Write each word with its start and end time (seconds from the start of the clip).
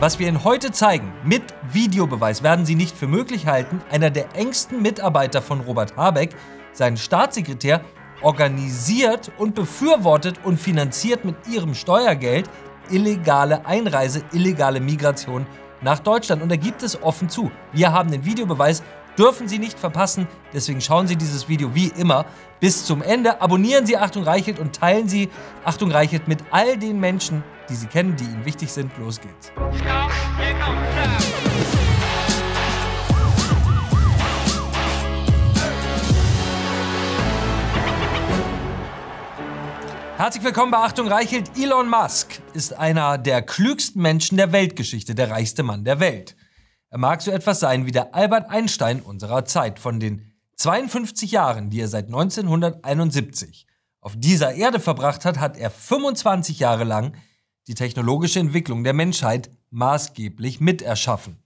Was 0.00 0.20
wir 0.20 0.28
Ihnen 0.28 0.44
heute 0.44 0.70
zeigen, 0.70 1.12
mit 1.24 1.42
Videobeweis, 1.72 2.44
werden 2.44 2.64
Sie 2.64 2.76
nicht 2.76 2.96
für 2.96 3.08
möglich 3.08 3.48
halten, 3.48 3.80
einer 3.90 4.10
der 4.10 4.36
engsten 4.36 4.80
Mitarbeiter 4.80 5.42
von 5.42 5.58
Robert 5.58 5.96
Habeck, 5.96 6.36
seinen 6.72 6.96
Staatssekretär, 6.96 7.80
organisiert 8.22 9.32
und 9.38 9.56
befürwortet 9.56 10.36
und 10.44 10.60
finanziert 10.60 11.24
mit 11.24 11.34
ihrem 11.48 11.74
Steuergeld 11.74 12.48
illegale 12.90 13.66
Einreise, 13.66 14.22
illegale 14.32 14.78
Migration 14.78 15.48
nach 15.80 15.98
Deutschland. 15.98 16.42
Und 16.42 16.50
er 16.52 16.58
gibt 16.58 16.84
es 16.84 17.02
offen 17.02 17.28
zu. 17.28 17.50
Wir 17.72 17.92
haben 17.92 18.12
den 18.12 18.24
Videobeweis, 18.24 18.84
dürfen 19.18 19.48
Sie 19.48 19.58
nicht 19.58 19.78
verpassen. 19.78 20.28
Deswegen 20.52 20.80
schauen 20.80 21.08
Sie 21.08 21.16
dieses 21.16 21.48
Video 21.48 21.74
wie 21.74 21.88
immer 21.88 22.24
bis 22.60 22.84
zum 22.84 23.02
Ende. 23.02 23.40
Abonnieren 23.42 23.84
Sie 23.84 23.96
Achtung 23.96 24.22
Reichelt 24.22 24.60
und 24.60 24.76
teilen 24.76 25.08
Sie 25.08 25.28
Achtung 25.64 25.90
Reichelt 25.90 26.28
mit 26.28 26.38
all 26.52 26.78
den 26.78 27.00
Menschen, 27.00 27.42
die 27.68 27.74
Sie 27.74 27.88
kennen, 27.88 28.14
die 28.16 28.24
Ihnen 28.24 28.44
wichtig 28.44 28.72
sind. 28.72 28.92
Los 28.98 29.20
geht's. 29.20 29.50
Herzlich 40.16 40.42
willkommen 40.42 40.72
bei 40.72 40.78
Achtung 40.78 41.06
Reichelt. 41.06 41.50
Elon 41.56 41.88
Musk 41.88 42.40
ist 42.52 42.76
einer 42.76 43.18
der 43.18 43.42
klügsten 43.42 44.02
Menschen 44.02 44.36
der 44.36 44.50
Weltgeschichte, 44.50 45.14
der 45.14 45.30
reichste 45.30 45.62
Mann 45.62 45.84
der 45.84 46.00
Welt. 46.00 46.34
Er 46.90 46.98
mag 46.98 47.20
so 47.20 47.30
etwas 47.30 47.60
sein 47.60 47.86
wie 47.86 47.90
der 47.90 48.14
Albert 48.14 48.50
Einstein 48.50 49.00
unserer 49.00 49.44
Zeit. 49.44 49.78
Von 49.78 50.00
den 50.00 50.32
52 50.56 51.30
Jahren, 51.32 51.70
die 51.70 51.80
er 51.80 51.88
seit 51.88 52.06
1971 52.06 53.66
auf 54.00 54.14
dieser 54.16 54.54
Erde 54.54 54.80
verbracht 54.80 55.24
hat, 55.24 55.38
hat 55.38 55.56
er 55.56 55.70
25 55.70 56.60
Jahre 56.60 56.84
lang 56.84 57.14
die 57.66 57.74
technologische 57.74 58.40
Entwicklung 58.40 58.84
der 58.84 58.94
Menschheit 58.94 59.50
maßgeblich 59.70 60.60
miterschaffen. 60.60 61.42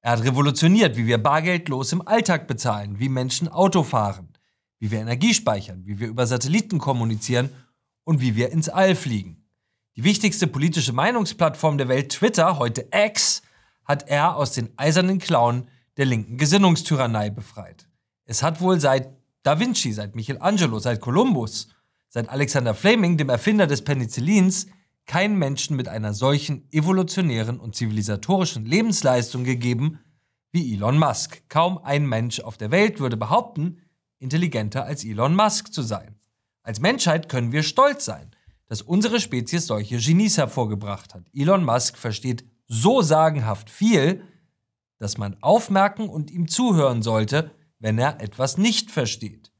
Er 0.00 0.12
hat 0.12 0.24
revolutioniert, 0.24 0.96
wie 0.96 1.06
wir 1.06 1.18
bargeldlos 1.18 1.92
im 1.92 2.06
Alltag 2.06 2.46
bezahlen, 2.46 2.98
wie 2.98 3.08
Menschen 3.08 3.48
Auto 3.48 3.82
fahren, 3.82 4.32
wie 4.78 4.90
wir 4.90 5.00
Energie 5.00 5.34
speichern, 5.34 5.84
wie 5.84 5.98
wir 5.98 6.08
über 6.08 6.26
Satelliten 6.26 6.78
kommunizieren 6.78 7.50
und 8.04 8.20
wie 8.20 8.36
wir 8.36 8.50
ins 8.50 8.68
All 8.68 8.94
fliegen. 8.94 9.44
Die 9.96 10.04
wichtigste 10.04 10.46
politische 10.46 10.92
Meinungsplattform 10.92 11.76
der 11.76 11.88
Welt, 11.88 12.12
Twitter, 12.12 12.58
heute 12.58 12.88
X, 12.94 13.42
hat 13.88 14.08
er 14.08 14.36
aus 14.36 14.52
den 14.52 14.68
eisernen 14.76 15.18
Klauen 15.18 15.68
der 15.96 16.04
linken 16.04 16.36
Gesinnungstyrannei 16.36 17.30
befreit. 17.30 17.88
Es 18.24 18.42
hat 18.42 18.60
wohl 18.60 18.78
seit 18.78 19.08
Da 19.42 19.58
Vinci, 19.58 19.92
seit 19.92 20.14
Michelangelo, 20.14 20.78
seit 20.78 21.00
Kolumbus, 21.00 21.68
seit 22.10 22.28
Alexander 22.28 22.74
Fleming, 22.74 23.16
dem 23.16 23.30
Erfinder 23.30 23.66
des 23.66 23.82
Penicillins, 23.82 24.66
keinen 25.06 25.38
Menschen 25.38 25.74
mit 25.74 25.88
einer 25.88 26.12
solchen 26.12 26.70
evolutionären 26.70 27.58
und 27.58 27.74
zivilisatorischen 27.74 28.66
Lebensleistung 28.66 29.42
gegeben 29.42 30.00
wie 30.52 30.74
Elon 30.74 30.98
Musk. 30.98 31.48
Kaum 31.48 31.78
ein 31.78 32.06
Mensch 32.06 32.40
auf 32.40 32.58
der 32.58 32.70
Welt 32.70 33.00
würde 33.00 33.16
behaupten, 33.16 33.80
intelligenter 34.18 34.84
als 34.84 35.04
Elon 35.04 35.34
Musk 35.34 35.72
zu 35.72 35.82
sein. 35.82 36.16
Als 36.62 36.80
Menschheit 36.80 37.30
können 37.30 37.52
wir 37.52 37.62
stolz 37.62 38.04
sein, 38.04 38.30
dass 38.66 38.82
unsere 38.82 39.20
Spezies 39.20 39.66
solche 39.66 39.96
Genies 39.96 40.36
hervorgebracht 40.36 41.14
hat. 41.14 41.24
Elon 41.32 41.64
Musk 41.64 41.96
versteht 41.96 42.44
so 42.68 43.02
sagenhaft 43.02 43.70
viel, 43.70 44.22
dass 44.98 45.18
man 45.18 45.36
aufmerken 45.42 46.08
und 46.08 46.30
ihm 46.30 46.48
zuhören 46.48 47.02
sollte, 47.02 47.50
wenn 47.78 47.98
er 47.98 48.20
etwas 48.20 48.58
nicht 48.58 48.90
versteht. 48.90 49.52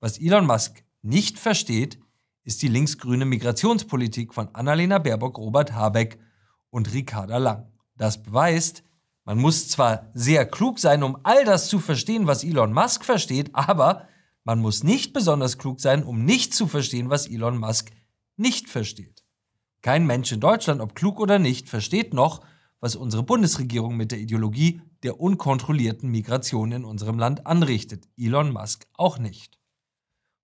Was 0.00 0.18
Elon 0.18 0.46
Musk 0.46 0.84
nicht 1.02 1.38
versteht, 1.38 1.98
ist 2.44 2.62
die 2.62 2.68
linksgrüne 2.68 3.24
Migrationspolitik 3.24 4.32
von 4.32 4.54
Annalena 4.54 4.98
Baerbock, 4.98 5.38
Robert 5.38 5.72
Habeck 5.72 6.18
und 6.70 6.92
Ricarda 6.92 7.36
Lang. 7.38 7.70
Das 7.96 8.22
beweist, 8.22 8.84
man 9.24 9.38
muss 9.38 9.68
zwar 9.68 10.10
sehr 10.14 10.46
klug 10.46 10.78
sein, 10.78 11.02
um 11.02 11.18
all 11.24 11.44
das 11.44 11.68
zu 11.68 11.78
verstehen, 11.78 12.26
was 12.26 12.44
Elon 12.44 12.72
Musk 12.72 13.04
versteht, 13.04 13.54
aber 13.54 14.08
man 14.44 14.60
muss 14.60 14.82
nicht 14.82 15.12
besonders 15.12 15.58
klug 15.58 15.80
sein, 15.80 16.02
um 16.02 16.24
nicht 16.24 16.54
zu 16.54 16.66
verstehen, 16.66 17.10
was 17.10 17.26
Elon 17.26 17.58
Musk 17.58 17.90
nicht 18.36 18.70
versteht. 18.70 19.17
Kein 19.82 20.06
Mensch 20.06 20.32
in 20.32 20.40
Deutschland, 20.40 20.80
ob 20.80 20.94
klug 20.94 21.20
oder 21.20 21.38
nicht, 21.38 21.68
versteht 21.68 22.12
noch, 22.12 22.40
was 22.80 22.96
unsere 22.96 23.22
Bundesregierung 23.22 23.96
mit 23.96 24.12
der 24.12 24.18
Ideologie 24.18 24.80
der 25.02 25.20
unkontrollierten 25.20 26.10
Migration 26.10 26.72
in 26.72 26.84
unserem 26.84 27.18
Land 27.18 27.46
anrichtet. 27.46 28.08
Elon 28.16 28.52
Musk 28.52 28.86
auch 28.94 29.18
nicht. 29.18 29.58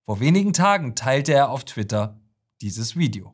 Vor 0.05 0.19
wenigen 0.19 0.53
Tagen 0.53 0.95
teilte 0.95 1.33
er 1.33 1.49
auf 1.49 1.65
Twitter 1.65 2.19
dieses 2.61 2.95
Video. 2.95 3.33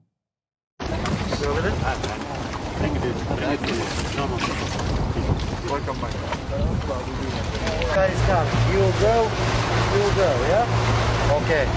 Okay. 11.29 11.67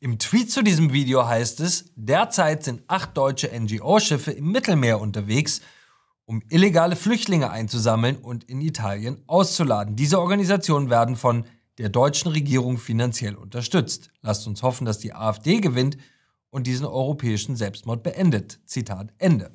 Im 0.00 0.20
Tweet 0.20 0.52
zu 0.52 0.62
diesem 0.62 0.92
Video 0.92 1.26
heißt 1.26 1.58
es, 1.58 1.86
derzeit 1.96 2.62
sind 2.62 2.84
acht 2.86 3.16
deutsche 3.16 3.48
NGO-Schiffe 3.48 4.30
im 4.30 4.52
Mittelmeer 4.52 5.00
unterwegs, 5.00 5.60
um 6.24 6.40
illegale 6.50 6.94
Flüchtlinge 6.94 7.50
einzusammeln 7.50 8.14
und 8.16 8.44
in 8.44 8.60
Italien 8.60 9.24
auszuladen. 9.26 9.96
Diese 9.96 10.20
Organisationen 10.20 10.88
werden 10.88 11.16
von 11.16 11.46
der 11.78 11.88
deutschen 11.88 12.30
Regierung 12.30 12.78
finanziell 12.78 13.34
unterstützt. 13.34 14.10
Lasst 14.20 14.46
uns 14.46 14.62
hoffen, 14.62 14.84
dass 14.84 15.00
die 15.00 15.14
AfD 15.14 15.58
gewinnt 15.58 15.96
und 16.50 16.68
diesen 16.68 16.86
europäischen 16.86 17.56
Selbstmord 17.56 18.04
beendet. 18.04 18.60
Zitat 18.66 19.12
Ende. 19.18 19.50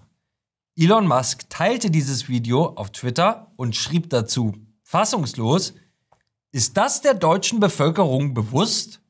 Elon 0.76 1.08
Musk 1.08 1.50
teilte 1.50 1.90
dieses 1.90 2.28
Video 2.28 2.66
auf 2.76 2.92
Twitter 2.92 3.54
und 3.56 3.78
schrieb 3.78 4.10
dazu, 4.10 4.54
fassungslos, 4.82 5.74
ist 6.52 6.76
das 6.76 7.02
der 7.02 7.14
deutschen 7.14 7.62
Bevölkerung 7.62 8.34
bewusst? 8.34 9.03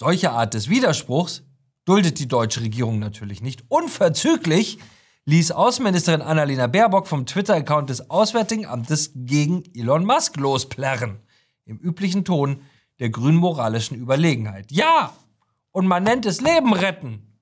Solche 0.00 0.30
Art 0.30 0.54
des 0.54 0.68
Widerspruchs 0.68 1.42
duldet 1.84 2.20
die 2.20 2.28
deutsche 2.28 2.60
Regierung 2.60 3.00
natürlich 3.00 3.42
nicht. 3.42 3.64
Unverzüglich 3.66 4.78
ließ 5.24 5.50
Außenministerin 5.50 6.22
Annalena 6.22 6.68
Baerbock 6.68 7.08
vom 7.08 7.26
Twitter-Account 7.26 7.90
des 7.90 8.08
Auswärtigen 8.08 8.64
Amtes 8.64 9.10
gegen 9.16 9.64
Elon 9.74 10.04
Musk 10.04 10.36
losplärren. 10.36 11.18
Im 11.64 11.78
üblichen 11.78 12.24
Ton 12.24 12.62
der 13.00 13.10
grün 13.10 13.34
moralischen 13.34 13.98
Überlegenheit. 13.98 14.70
Ja! 14.70 15.16
Und 15.72 15.88
man 15.88 16.04
nennt 16.04 16.26
es 16.26 16.40
Leben 16.40 16.74
retten. 16.74 17.40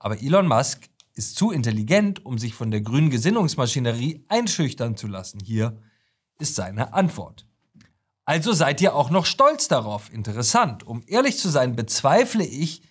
Aber 0.00 0.20
Elon 0.20 0.48
Musk 0.48 0.88
ist 1.12 1.36
zu 1.36 1.52
intelligent, 1.52 2.26
um 2.26 2.36
sich 2.36 2.54
von 2.54 2.72
der 2.72 2.80
grünen 2.80 3.10
Gesinnungsmaschinerie 3.10 4.24
einschüchtern 4.28 4.96
zu 4.96 5.06
lassen. 5.06 5.38
Hier 5.38 5.80
ist 6.40 6.56
seine 6.56 6.94
Antwort. 6.94 7.46
Also 8.24 8.52
seid 8.52 8.80
ihr 8.80 8.94
auch 8.94 9.10
noch 9.10 9.26
stolz 9.26 9.68
darauf. 9.68 10.12
Interessant. 10.12 10.86
Um 10.86 11.02
ehrlich 11.06 11.38
zu 11.38 11.48
sein, 11.48 11.76
bezweifle 11.76 12.44
ich, 12.44 12.82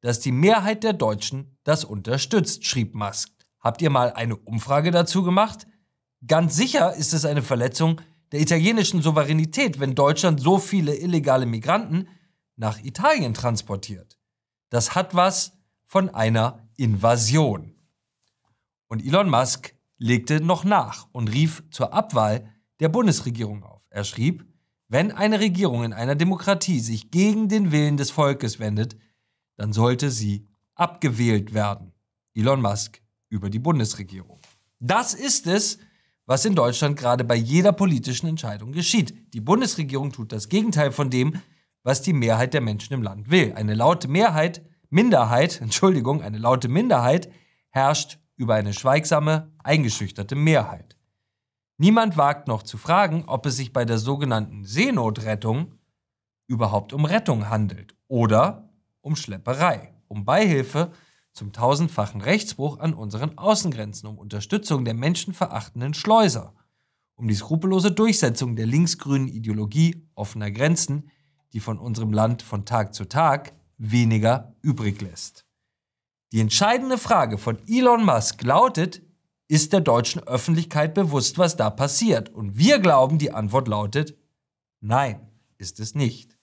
dass 0.00 0.20
die 0.20 0.32
Mehrheit 0.32 0.82
der 0.82 0.94
Deutschen 0.94 1.56
das 1.64 1.84
unterstützt, 1.84 2.64
schrieb 2.64 2.94
Musk. 2.94 3.30
Habt 3.60 3.82
ihr 3.82 3.90
mal 3.90 4.12
eine 4.12 4.36
Umfrage 4.36 4.90
dazu 4.90 5.22
gemacht? 5.22 5.66
Ganz 6.26 6.56
sicher 6.56 6.94
ist 6.94 7.12
es 7.12 7.24
eine 7.24 7.42
Verletzung 7.42 8.00
der 8.32 8.40
italienischen 8.40 9.02
Souveränität, 9.02 9.80
wenn 9.80 9.94
Deutschland 9.94 10.40
so 10.40 10.58
viele 10.58 10.96
illegale 10.96 11.46
Migranten 11.46 12.08
nach 12.56 12.82
Italien 12.82 13.34
transportiert. 13.34 14.18
Das 14.70 14.94
hat 14.94 15.14
was 15.14 15.52
von 15.84 16.08
einer 16.10 16.68
Invasion. 16.76 17.74
Und 18.88 19.04
Elon 19.04 19.28
Musk 19.28 19.74
legte 19.98 20.40
noch 20.40 20.64
nach 20.64 21.08
und 21.12 21.28
rief 21.28 21.62
zur 21.70 21.92
Abwahl 21.92 22.48
der 22.80 22.88
Bundesregierung 22.88 23.64
auf. 23.64 23.82
Er 23.90 24.04
schrieb, 24.04 24.46
wenn 24.90 25.10
eine 25.12 25.40
Regierung 25.40 25.84
in 25.84 25.94
einer 25.94 26.14
Demokratie 26.14 26.80
sich 26.80 27.10
gegen 27.10 27.48
den 27.48 27.72
Willen 27.72 27.96
des 27.96 28.10
Volkes 28.10 28.58
wendet, 28.58 28.96
dann 29.56 29.72
sollte 29.72 30.10
sie 30.10 30.46
abgewählt 30.74 31.54
werden. 31.54 31.92
Elon 32.34 32.60
Musk 32.60 33.00
über 33.30 33.48
die 33.48 33.58
Bundesregierung. 33.58 34.38
Das 34.80 35.14
ist 35.14 35.46
es, 35.46 35.78
was 36.26 36.44
in 36.44 36.54
Deutschland 36.54 36.98
gerade 36.98 37.24
bei 37.24 37.36
jeder 37.36 37.72
politischen 37.72 38.26
Entscheidung 38.26 38.72
geschieht. 38.72 39.32
Die 39.32 39.40
Bundesregierung 39.40 40.12
tut 40.12 40.32
das 40.32 40.50
Gegenteil 40.50 40.92
von 40.92 41.08
dem, 41.08 41.40
was 41.82 42.02
die 42.02 42.12
Mehrheit 42.12 42.52
der 42.52 42.60
Menschen 42.60 42.92
im 42.92 43.02
Land 43.02 43.30
will. 43.30 43.54
Eine 43.54 43.74
laute 43.74 44.08
Mehrheit 44.08 44.62
Minderheit, 44.90 45.60
Entschuldigung, 45.62 46.22
eine 46.22 46.38
laute 46.38 46.68
Minderheit 46.68 47.30
herrscht 47.70 48.18
über 48.36 48.54
eine 48.54 48.74
schweigsame, 48.74 49.52
eingeschüchterte 49.62 50.34
Mehrheit. 50.34 50.96
Niemand 51.80 52.18
wagt 52.18 52.46
noch 52.46 52.62
zu 52.62 52.76
fragen, 52.76 53.24
ob 53.26 53.46
es 53.46 53.56
sich 53.56 53.72
bei 53.72 53.86
der 53.86 53.96
sogenannten 53.96 54.66
Seenotrettung 54.66 55.78
überhaupt 56.46 56.92
um 56.92 57.06
Rettung 57.06 57.48
handelt 57.48 57.96
oder 58.06 58.68
um 59.00 59.16
Schlepperei, 59.16 59.94
um 60.06 60.26
Beihilfe 60.26 60.92
zum 61.32 61.54
tausendfachen 61.54 62.20
Rechtsbruch 62.20 62.80
an 62.80 62.92
unseren 62.92 63.38
Außengrenzen, 63.38 64.10
um 64.10 64.18
Unterstützung 64.18 64.84
der 64.84 64.92
menschenverachtenden 64.92 65.94
Schleuser, 65.94 66.52
um 67.14 67.26
die 67.26 67.34
skrupellose 67.34 67.92
Durchsetzung 67.92 68.56
der 68.56 68.66
linksgrünen 68.66 69.28
Ideologie 69.28 70.06
offener 70.14 70.50
Grenzen, 70.50 71.08
die 71.54 71.60
von 71.60 71.78
unserem 71.78 72.12
Land 72.12 72.42
von 72.42 72.66
Tag 72.66 72.92
zu 72.92 73.06
Tag 73.06 73.54
weniger 73.78 74.54
übrig 74.60 75.00
lässt. 75.00 75.46
Die 76.32 76.40
entscheidende 76.40 76.98
Frage 76.98 77.38
von 77.38 77.56
Elon 77.66 78.04
Musk 78.04 78.42
lautet, 78.42 79.00
ist 79.50 79.72
der 79.72 79.80
deutschen 79.80 80.22
Öffentlichkeit 80.22 80.94
bewusst, 80.94 81.36
was 81.36 81.56
da 81.56 81.70
passiert? 81.70 82.28
Und 82.28 82.56
wir 82.56 82.78
glauben, 82.78 83.18
die 83.18 83.32
Antwort 83.32 83.66
lautet, 83.66 84.16
nein, 84.80 85.28
ist 85.58 85.80
es 85.80 85.96
nicht. 85.96 86.38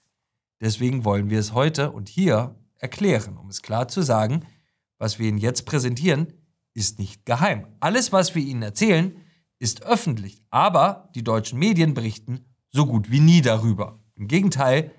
Deswegen 0.59 1.05
wollen 1.05 1.29
wir 1.29 1.39
es 1.39 1.53
heute 1.53 1.91
und 1.91 2.09
hier 2.09 2.59
erklären, 2.75 3.37
um 3.37 3.47
es 3.47 3.61
klar 3.61 3.87
zu 3.87 4.01
sagen, 4.01 4.45
was 4.97 5.19
wir 5.19 5.29
Ihnen 5.29 5.37
jetzt 5.37 5.65
präsentieren, 5.65 6.33
ist 6.73 6.99
nicht 6.99 7.25
geheim. 7.25 7.67
Alles, 7.79 8.11
was 8.11 8.35
wir 8.35 8.43
Ihnen 8.43 8.61
erzählen, 8.61 9.15
ist 9.57 9.83
öffentlich, 9.83 10.43
aber 10.49 11.09
die 11.15 11.23
deutschen 11.23 11.59
Medien 11.59 11.93
berichten 11.93 12.43
so 12.71 12.85
gut 12.85 13.09
wie 13.09 13.21
nie 13.21 13.41
darüber. 13.41 14.03
Im 14.15 14.27
Gegenteil, 14.27 14.91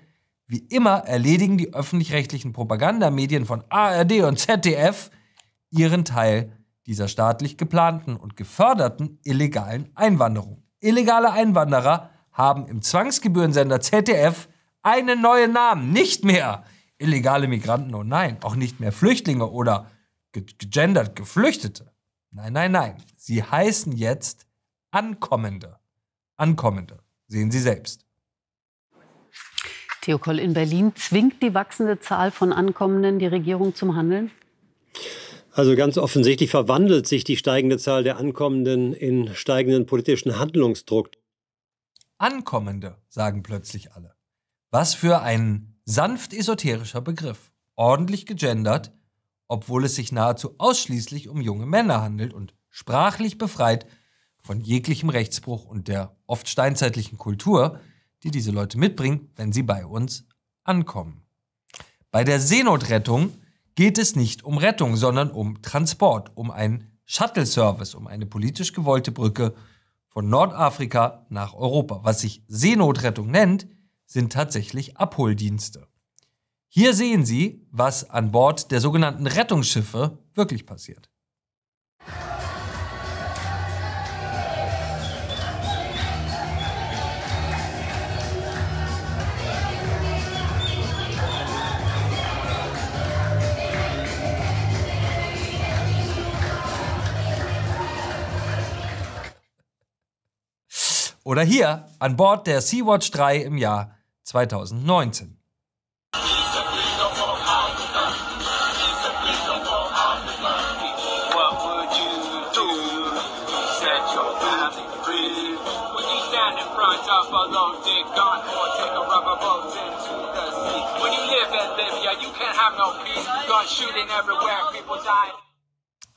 wie 0.47 0.65
immer 0.69 1.03
erledigen 1.05 1.59
die 1.59 1.75
öffentlich-rechtlichen 1.75 2.53
Propagandamedien 2.53 3.45
von 3.45 3.63
ARD 3.69 4.23
und 4.23 4.39
ZDF 4.39 5.11
ihren 5.69 6.05
Teil 6.05 6.58
dieser 6.89 7.07
staatlich 7.07 7.55
geplanten 7.55 8.15
und 8.15 8.35
geförderten 8.35 9.19
illegalen 9.23 9.91
Einwanderung. 9.93 10.63
Illegale 10.79 11.31
Einwanderer 11.31 12.09
haben 12.31 12.65
im 12.65 12.81
Zwangsgebührensender 12.81 13.79
ZDF 13.79 14.49
einen 14.81 15.21
neuen 15.21 15.53
Namen, 15.53 15.93
nicht 15.93 16.25
mehr 16.25 16.63
illegale 16.97 17.47
Migranten 17.47 17.93
und 17.93 18.07
nein, 18.07 18.37
auch 18.41 18.55
nicht 18.55 18.79
mehr 18.79 18.91
Flüchtlinge 18.91 19.51
oder 19.51 19.91
gegendert 20.31 21.15
Geflüchtete. 21.15 21.91
Nein, 22.31 22.53
nein, 22.53 22.71
nein. 22.71 22.97
Sie 23.15 23.43
heißen 23.43 23.93
jetzt 23.93 24.47
Ankommende. 24.89 25.77
Ankommende. 26.37 26.97
Sehen 27.27 27.51
Sie 27.51 27.59
selbst. 27.59 28.03
Theo 30.01 30.17
Koll 30.17 30.39
in 30.39 30.53
Berlin. 30.53 30.93
Zwingt 30.95 31.43
die 31.43 31.53
wachsende 31.53 31.99
Zahl 31.99 32.31
von 32.31 32.51
Ankommenden 32.51 33.19
die 33.19 33.27
Regierung 33.27 33.75
zum 33.75 33.95
Handeln? 33.95 34.31
Also 35.51 35.75
ganz 35.75 35.97
offensichtlich 35.97 36.49
verwandelt 36.49 37.07
sich 37.07 37.23
die 37.23 37.37
steigende 37.37 37.77
Zahl 37.77 38.03
der 38.03 38.17
Ankommenden 38.17 38.93
in 38.93 39.33
steigenden 39.35 39.85
politischen 39.85 40.37
Handlungsdruck. 40.37 41.11
Ankommende, 42.17 42.97
sagen 43.07 43.43
plötzlich 43.43 43.93
alle. 43.93 44.13
Was 44.71 44.93
für 44.93 45.21
ein 45.21 45.79
sanft 45.85 46.33
esoterischer 46.33 47.01
Begriff. 47.01 47.51
Ordentlich 47.75 48.25
gegendert, 48.25 48.91
obwohl 49.47 49.85
es 49.85 49.95
sich 49.95 50.11
nahezu 50.11 50.55
ausschließlich 50.59 51.29
um 51.29 51.41
junge 51.41 51.65
Männer 51.65 52.01
handelt 52.01 52.33
und 52.33 52.53
sprachlich 52.69 53.37
befreit 53.37 53.87
von 54.41 54.61
jeglichem 54.61 55.09
Rechtsbruch 55.09 55.65
und 55.65 55.87
der 55.87 56.15
oft 56.27 56.47
steinzeitlichen 56.47 57.17
Kultur, 57.17 57.79
die 58.23 58.31
diese 58.31 58.51
Leute 58.51 58.77
mitbringen, 58.77 59.31
wenn 59.35 59.51
sie 59.51 59.63
bei 59.63 59.85
uns 59.85 60.25
ankommen. 60.63 61.23
Bei 62.11 62.23
der 62.23 62.39
Seenotrettung 62.39 63.33
geht 63.79 63.97
es 63.97 64.13
nicht 64.13 64.43
um 64.43 64.57
Rettung, 64.57 64.97
sondern 64.97 65.31
um 65.31 65.61
Transport, 65.61 66.35
um 66.35 66.51
einen 66.51 66.99
Shuttle-Service, 67.05 67.95
um 67.95 68.07
eine 68.07 68.25
politisch 68.25 68.73
gewollte 68.73 69.13
Brücke 69.13 69.55
von 70.09 70.27
Nordafrika 70.27 71.25
nach 71.29 71.53
Europa. 71.53 72.01
Was 72.03 72.19
sich 72.19 72.43
Seenotrettung 72.49 73.31
nennt, 73.31 73.69
sind 74.05 74.33
tatsächlich 74.33 74.97
Abholdienste. 74.97 75.87
Hier 76.67 76.93
sehen 76.93 77.23
Sie, 77.25 77.69
was 77.71 78.09
an 78.09 78.31
Bord 78.31 78.69
der 78.71 78.81
sogenannten 78.81 79.27
Rettungsschiffe 79.27 80.17
wirklich 80.33 80.65
passiert. 80.65 81.09
Oder 101.29 101.43
hier 101.43 101.85
an 101.99 102.15
Bord 102.15 102.47
der 102.47 102.59
Sea-Watch 102.59 103.11
3 103.11 103.37
im 103.37 103.59
Jahr 103.59 103.95
2019. 104.23 105.37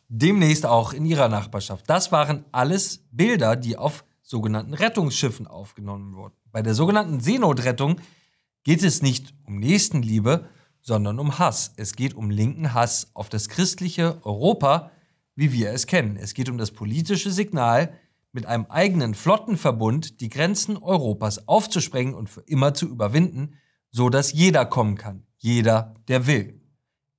Demnächst 0.08 0.64
auch 0.64 0.94
in 0.94 1.04
ihrer 1.04 1.28
Nachbarschaft. 1.28 1.84
Das 1.90 2.10
waren 2.12 2.46
alles 2.50 3.04
Bilder, 3.10 3.56
die 3.56 3.76
auf 3.76 4.04
sogenannten 4.32 4.72
Rettungsschiffen 4.72 5.46
aufgenommen 5.46 6.16
wurden. 6.16 6.34
Bei 6.50 6.62
der 6.62 6.72
sogenannten 6.72 7.20
Seenotrettung 7.20 8.00
geht 8.64 8.82
es 8.82 9.02
nicht 9.02 9.34
um 9.44 9.58
Nächstenliebe, 9.58 10.48
sondern 10.80 11.18
um 11.18 11.38
Hass. 11.38 11.74
Es 11.76 11.94
geht 11.96 12.14
um 12.14 12.30
linken 12.30 12.72
Hass 12.72 13.10
auf 13.12 13.28
das 13.28 13.50
christliche 13.50 14.24
Europa, 14.24 14.90
wie 15.34 15.52
wir 15.52 15.70
es 15.72 15.86
kennen. 15.86 16.16
Es 16.16 16.32
geht 16.32 16.48
um 16.48 16.56
das 16.56 16.70
politische 16.70 17.30
Signal, 17.30 17.92
mit 18.32 18.46
einem 18.46 18.64
eigenen 18.70 19.14
Flottenverbund 19.14 20.22
die 20.22 20.30
Grenzen 20.30 20.78
Europas 20.78 21.46
aufzusprengen 21.46 22.14
und 22.14 22.30
für 22.30 22.40
immer 22.40 22.72
zu 22.72 22.88
überwinden, 22.88 23.58
so 23.90 24.08
dass 24.08 24.32
jeder 24.32 24.64
kommen 24.64 24.96
kann. 24.96 25.26
Jeder, 25.36 25.94
der 26.08 26.26
will. 26.26 26.58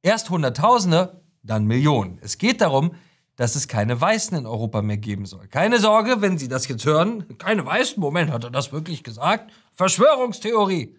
Erst 0.02 0.32
Hunderttausende, 0.32 1.24
dann 1.44 1.68
Millionen. 1.68 2.18
Es 2.22 2.40
geht 2.40 2.62
darum, 2.62 2.96
dass 3.36 3.56
es 3.56 3.68
keine 3.68 4.00
Weißen 4.00 4.38
in 4.38 4.46
Europa 4.46 4.82
mehr 4.82 4.98
geben 4.98 5.26
soll. 5.26 5.48
Keine 5.48 5.80
Sorge, 5.80 6.22
wenn 6.22 6.38
Sie 6.38 6.48
das 6.48 6.68
jetzt 6.68 6.86
hören. 6.86 7.38
Keine 7.38 7.66
Weißen. 7.66 8.00
Moment, 8.00 8.32
hat 8.32 8.44
er 8.44 8.52
das 8.52 8.72
wirklich 8.72 9.04
gesagt? 9.04 9.52
Verschwörungstheorie. 9.74 10.96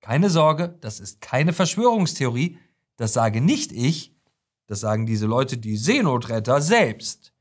Keine 0.00 0.30
Sorge, 0.30 0.76
das 0.80 1.00
ist 1.00 1.20
keine 1.20 1.52
Verschwörungstheorie. 1.52 2.58
Das 2.96 3.12
sage 3.12 3.40
nicht 3.40 3.72
ich. 3.72 4.14
Das 4.66 4.80
sagen 4.80 5.06
diese 5.06 5.26
Leute, 5.26 5.58
die 5.58 5.76
Seenotretter 5.76 6.60
selbst. 6.60 7.32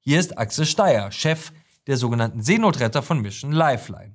Hier 0.00 0.18
ist 0.18 0.38
Axel 0.38 0.66
Steyer, 0.66 1.10
Chef 1.12 1.52
der 1.86 1.96
sogenannten 1.96 2.42
Seenotretter 2.42 3.02
von 3.02 3.20
Mission 3.20 3.52
Lifeline. 3.52 4.14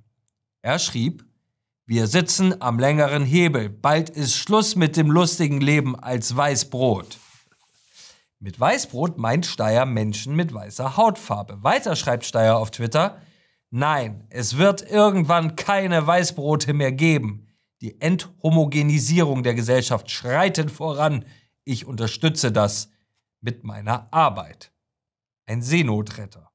Er 0.62 0.80
schrieb, 0.80 1.25
wir 1.86 2.08
sitzen 2.08 2.62
am 2.62 2.80
längeren 2.80 3.24
Hebel. 3.24 3.69
Bald 3.69 4.10
ist 4.10 4.36
Schluss 4.36 4.75
mit 4.75 4.98
dem 4.98 5.12
lustigen 5.12 5.62
Leben 5.62 5.98
als 5.98 6.36
Weißbrot. 6.36 7.18
Mit 8.39 8.60
Weißbrot 8.60 9.18
meint 9.18 9.45
Steyer 9.45 9.85
Menschen 9.85 10.35
mit 10.35 10.54
weißer 10.54 10.95
Hautfarbe. 10.95 11.64
Weiter 11.64 11.95
schreibt 11.95 12.23
Steyer 12.26 12.57
auf 12.57 12.69
Twitter, 12.69 13.19
nein, 13.71 14.28
es 14.30 14.57
wird 14.57 14.83
irgendwann 14.83 15.56
keine 15.56 16.06
Weißbrote 16.06 16.73
mehr 16.73 16.92
geben. 16.92 17.47
Die 17.81 18.00
Enthomogenisierung 18.00 19.44
der 19.44 19.56
Gesellschaft 19.56 20.11
schreitet 20.11 20.69
voran. 20.69 21.26
Ich 21.64 21.85
unterstütze 21.85 22.52
das 22.52 22.92
mit 23.42 23.64
meiner 23.64 24.11
Arbeit. 24.14 24.71
Ein 25.45 25.61
Seenotretter. 25.61 26.52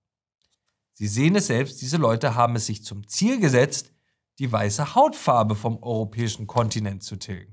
Sie 0.93 1.09
sehen 1.09 1.35
es 1.35 1.49
selbst, 1.49 1.81
diese 1.81 1.97
Leute 1.97 2.35
haben 2.35 2.55
es 2.55 2.67
sich 2.67 2.85
zum 2.85 3.09
Ziel 3.09 3.41
gesetzt, 3.41 3.93
die 4.39 4.51
weiße 4.51 4.95
Hautfarbe 4.95 5.57
vom 5.57 5.83
europäischen 5.83 6.47
Kontinent 6.47 7.03
zu 7.03 7.17
tilgen. 7.17 7.52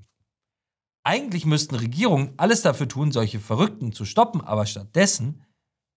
Eigentlich 1.03 1.45
müssten 1.45 1.75
Regierungen 1.75 2.33
alles 2.37 2.61
dafür 2.61 2.87
tun, 2.87 3.11
solche 3.11 3.39
Verrückten 3.39 3.91
zu 3.93 4.05
stoppen, 4.05 4.41
aber 4.41 4.65
stattdessen 4.65 5.43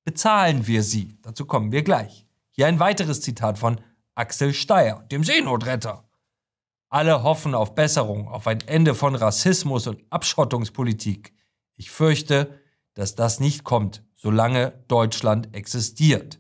bezahlen 0.05 0.67
wir 0.67 0.83
sie. 0.83 1.19
Dazu 1.23 1.45
kommen 1.47 1.73
wir 1.73 1.83
gleich. 1.83 2.27
Hier 2.51 2.67
ein 2.67 2.81
weiteres 2.81 3.21
Zitat 3.21 3.59
von 3.59 3.81
Axel 4.15 4.53
Steyer, 4.53 5.05
dem 5.11 5.25
Seenotretter. 5.25 6.09
Alle 6.89 7.23
hoffen 7.23 7.55
auf 7.55 7.75
Besserung, 7.75 8.29
auf 8.29 8.47
ein 8.47 8.61
Ende 8.67 8.95
von 8.95 9.15
Rassismus 9.15 9.87
und 9.87 10.03
Abschottungspolitik. 10.11 11.33
Ich 11.77 11.91
fürchte, 11.91 12.61
dass 12.95 13.15
das 13.15 13.41
nicht 13.41 13.65
kommt, 13.65 14.05
solange 14.15 14.85
Deutschland 14.89 15.55
existiert. 15.55 16.39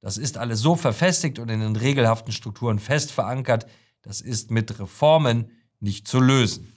Das 0.00 0.16
ist 0.16 0.38
alles 0.38 0.60
so 0.60 0.74
verfestigt 0.74 1.38
und 1.38 1.48
in 1.50 1.60
den 1.60 1.76
regelhaften 1.76 2.32
Strukturen 2.32 2.78
fest 2.78 3.12
verankert, 3.12 3.66
das 4.00 4.20
ist 4.20 4.50
mit 4.50 4.80
Reformen 4.80 5.50
nicht 5.78 6.08
zu 6.08 6.18
lösen. 6.20 6.72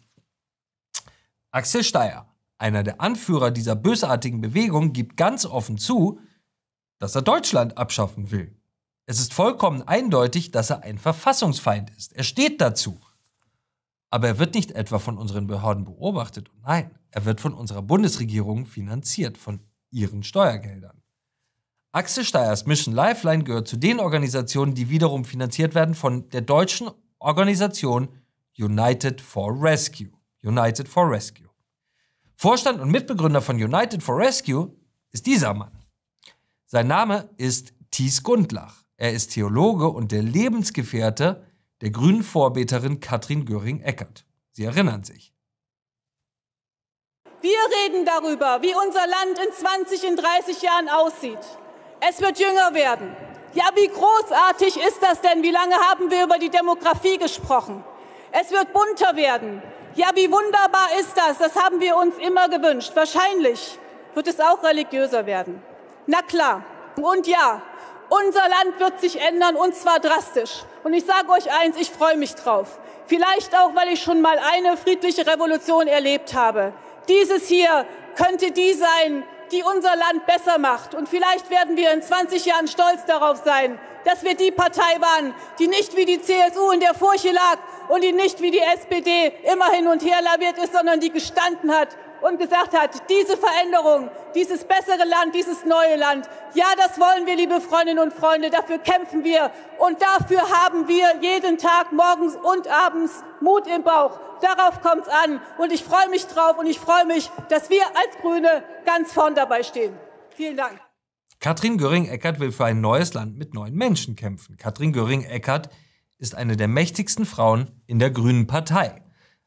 Axel 1.55 1.85
Steyer, 1.85 2.27
einer 2.57 2.83
der 2.83 2.99
Anführer 2.99 3.49
dieser 3.49 3.77
bösartigen 3.77 4.41
Bewegung, 4.41 4.91
gibt 4.91 5.15
ganz 5.15 5.45
offen 5.45 5.77
zu, 5.77 6.19
dass 6.99 7.15
er 7.15 7.21
Deutschland 7.21 7.77
abschaffen 7.77 8.29
will. 8.29 8.59
Es 9.05 9.21
ist 9.21 9.33
vollkommen 9.33 9.81
eindeutig, 9.81 10.51
dass 10.51 10.69
er 10.69 10.83
ein 10.83 10.97
Verfassungsfeind 10.97 11.91
ist. 11.91 12.11
Er 12.11 12.25
steht 12.25 12.59
dazu. 12.59 12.99
Aber 14.09 14.27
er 14.27 14.37
wird 14.37 14.53
nicht 14.53 14.71
etwa 14.71 14.99
von 14.99 15.17
unseren 15.17 15.47
Behörden 15.47 15.85
beobachtet. 15.85 16.51
Nein, 16.61 16.91
er 17.09 17.23
wird 17.23 17.39
von 17.39 17.53
unserer 17.53 17.83
Bundesregierung 17.83 18.65
finanziert, 18.65 19.37
von 19.37 19.61
ihren 19.91 20.23
Steuergeldern. 20.23 21.01
Axel 21.93 22.25
Steyers 22.25 22.65
Mission 22.65 22.93
Lifeline 22.93 23.45
gehört 23.45 23.69
zu 23.69 23.77
den 23.77 24.01
Organisationen, 24.01 24.75
die 24.75 24.89
wiederum 24.89 25.23
finanziert 25.23 25.73
werden 25.73 25.95
von 25.95 26.27
der 26.31 26.41
deutschen 26.41 26.89
Organisation 27.19 28.09
United 28.57 29.21
for 29.21 29.53
Rescue. 29.57 30.11
United 30.45 30.87
for 30.87 31.09
Rescue. 31.09 31.44
Vorstand 32.37 32.81
und 32.81 32.91
Mitbegründer 32.91 33.41
von 33.41 33.55
United 33.55 34.03
for 34.03 34.17
Rescue 34.17 34.71
ist 35.11 35.25
dieser 35.25 35.53
Mann. 35.53 35.71
Sein 36.65 36.87
Name 36.87 37.29
ist 37.37 37.73
Thies 37.91 38.23
Gundlach. 38.23 38.83
Er 38.97 39.13
ist 39.13 39.33
Theologe 39.33 39.87
und 39.87 40.11
der 40.11 40.23
Lebensgefährte 40.23 41.45
der 41.81 41.91
grünen 41.91 42.23
Vorbeterin 42.23 42.99
Katrin 42.99 43.45
Göring-Eckert. 43.45 44.25
Sie 44.51 44.65
erinnern 44.65 45.03
sich. 45.03 45.33
Wir 47.41 47.57
reden 47.83 48.05
darüber, 48.05 48.61
wie 48.61 48.73
unser 48.73 49.05
Land 49.05 49.39
in 49.45 49.53
20, 49.53 50.03
in 50.03 50.15
30 50.15 50.61
Jahren 50.61 50.89
aussieht. 50.89 51.39
Es 52.01 52.19
wird 52.19 52.39
jünger 52.39 52.73
werden. 52.73 53.15
Ja, 53.53 53.69
wie 53.75 53.87
großartig 53.87 54.77
ist 54.77 55.01
das 55.01 55.21
denn? 55.21 55.43
Wie 55.43 55.51
lange 55.51 55.75
haben 55.75 56.09
wir 56.11 56.23
über 56.23 56.37
die 56.37 56.49
Demografie 56.49 57.17
gesprochen? 57.17 57.83
Es 58.31 58.51
wird 58.51 58.73
bunter 58.73 59.15
werden. 59.15 59.61
Ja, 59.95 60.07
wie 60.13 60.29
wunderbar 60.29 60.89
ist 60.99 61.13
das? 61.15 61.37
Das 61.37 61.55
haben 61.55 61.79
wir 61.79 61.95
uns 61.95 62.17
immer 62.17 62.49
gewünscht. 62.49 62.91
Wahrscheinlich 62.95 63.79
wird 64.13 64.27
es 64.27 64.41
auch 64.41 64.61
religiöser 64.61 65.25
werden. 65.25 65.63
Na 66.05 66.21
klar. 66.21 66.63
Und 66.97 67.27
ja, 67.27 67.61
unser 68.09 68.41
Land 68.41 68.79
wird 68.79 68.99
sich 68.99 69.21
ändern 69.21 69.55
und 69.55 69.73
zwar 69.73 69.99
drastisch. 69.99 70.63
Und 70.83 70.93
ich 70.93 71.05
sage 71.05 71.29
euch 71.29 71.49
eins, 71.61 71.77
ich 71.77 71.89
freue 71.89 72.17
mich 72.17 72.35
drauf. 72.35 72.77
Vielleicht 73.07 73.55
auch, 73.55 73.73
weil 73.73 73.87
ich 73.93 74.03
schon 74.03 74.19
mal 74.19 74.37
eine 74.37 74.75
friedliche 74.75 75.25
Revolution 75.25 75.87
erlebt 75.87 76.33
habe. 76.33 76.73
Dieses 77.07 77.47
hier 77.47 77.85
könnte 78.15 78.51
die 78.51 78.73
sein, 78.73 79.23
die 79.51 79.63
unser 79.63 79.95
Land 79.95 80.25
besser 80.25 80.57
macht. 80.57 80.93
Und 80.93 81.07
vielleicht 81.07 81.49
werden 81.49 81.77
wir 81.77 81.91
in 81.91 82.01
20 82.01 82.45
Jahren 82.45 82.67
stolz 82.67 83.05
darauf 83.05 83.41
sein, 83.45 83.79
dass 84.05 84.23
wir 84.23 84.35
die 84.35 84.51
Partei 84.51 84.99
waren, 84.99 85.33
die 85.59 85.67
nicht 85.67 85.95
wie 85.97 86.05
die 86.05 86.21
CSU 86.21 86.71
in 86.71 86.79
der 86.79 86.93
Furche 86.93 87.31
lag 87.31 87.57
und 87.89 88.03
die 88.03 88.13
nicht 88.13 88.41
wie 88.41 88.51
die 88.51 88.59
SPD 88.59 89.33
immer 89.51 89.69
hin 89.71 89.87
und 89.87 90.03
her 90.03 90.21
laviert 90.21 90.57
ist, 90.57 90.73
sondern 90.73 90.99
die 90.99 91.11
gestanden 91.11 91.71
hat 91.75 91.89
und 92.21 92.39
gesagt 92.39 92.77
hat, 92.77 93.09
diese 93.09 93.37
Veränderung, 93.37 94.09
dieses 94.33 94.63
bessere 94.63 95.05
Land, 95.05 95.35
dieses 95.35 95.65
neue 95.65 95.95
Land, 95.95 96.27
ja, 96.53 96.65
das 96.77 96.99
wollen 96.99 97.25
wir, 97.25 97.35
liebe 97.35 97.59
Freundinnen 97.61 97.99
und 97.99 98.13
Freunde, 98.13 98.49
dafür 98.49 98.77
kämpfen 98.79 99.23
wir 99.23 99.51
und 99.77 100.01
dafür 100.01 100.41
haben 100.49 100.87
wir 100.87 101.17
jeden 101.21 101.57
Tag 101.57 101.91
morgens 101.91 102.35
und 102.35 102.67
abends 102.67 103.23
Mut 103.41 103.67
im 103.67 103.83
Bauch. 103.83 104.19
Darauf 104.41 104.81
kommt 104.81 105.07
es 105.07 105.13
an 105.13 105.41
und 105.57 105.71
ich 105.71 105.83
freue 105.83 106.09
mich 106.09 106.25
drauf 106.27 106.57
und 106.57 106.67
ich 106.67 106.79
freue 106.79 107.05
mich, 107.05 107.29
dass 107.49 107.69
wir 107.69 107.83
als 107.87 108.17
Grüne 108.21 108.63
ganz 108.85 109.11
vorn 109.13 109.35
dabei 109.35 109.63
stehen. 109.63 109.97
Vielen 110.35 110.57
Dank. 110.57 110.84
Katrin 111.45 111.77
Göring-Eckardt 111.77 112.39
will 112.39 112.51
für 112.51 112.65
ein 112.65 112.81
neues 112.81 113.13
Land 113.13 113.37
mit 113.37 113.53
neuen 113.53 113.75
Menschen 113.75 114.15
kämpfen. 114.15 114.57
Katrin 114.57 114.93
Göring-Eckardt 114.93 115.69
ist 116.17 116.33
eine 116.33 116.57
der 116.57 116.67
mächtigsten 116.67 117.23
Frauen 117.23 117.69
in 117.85 117.99
der 117.99 118.09
Grünen 118.09 118.47
Partei. 118.47 119.03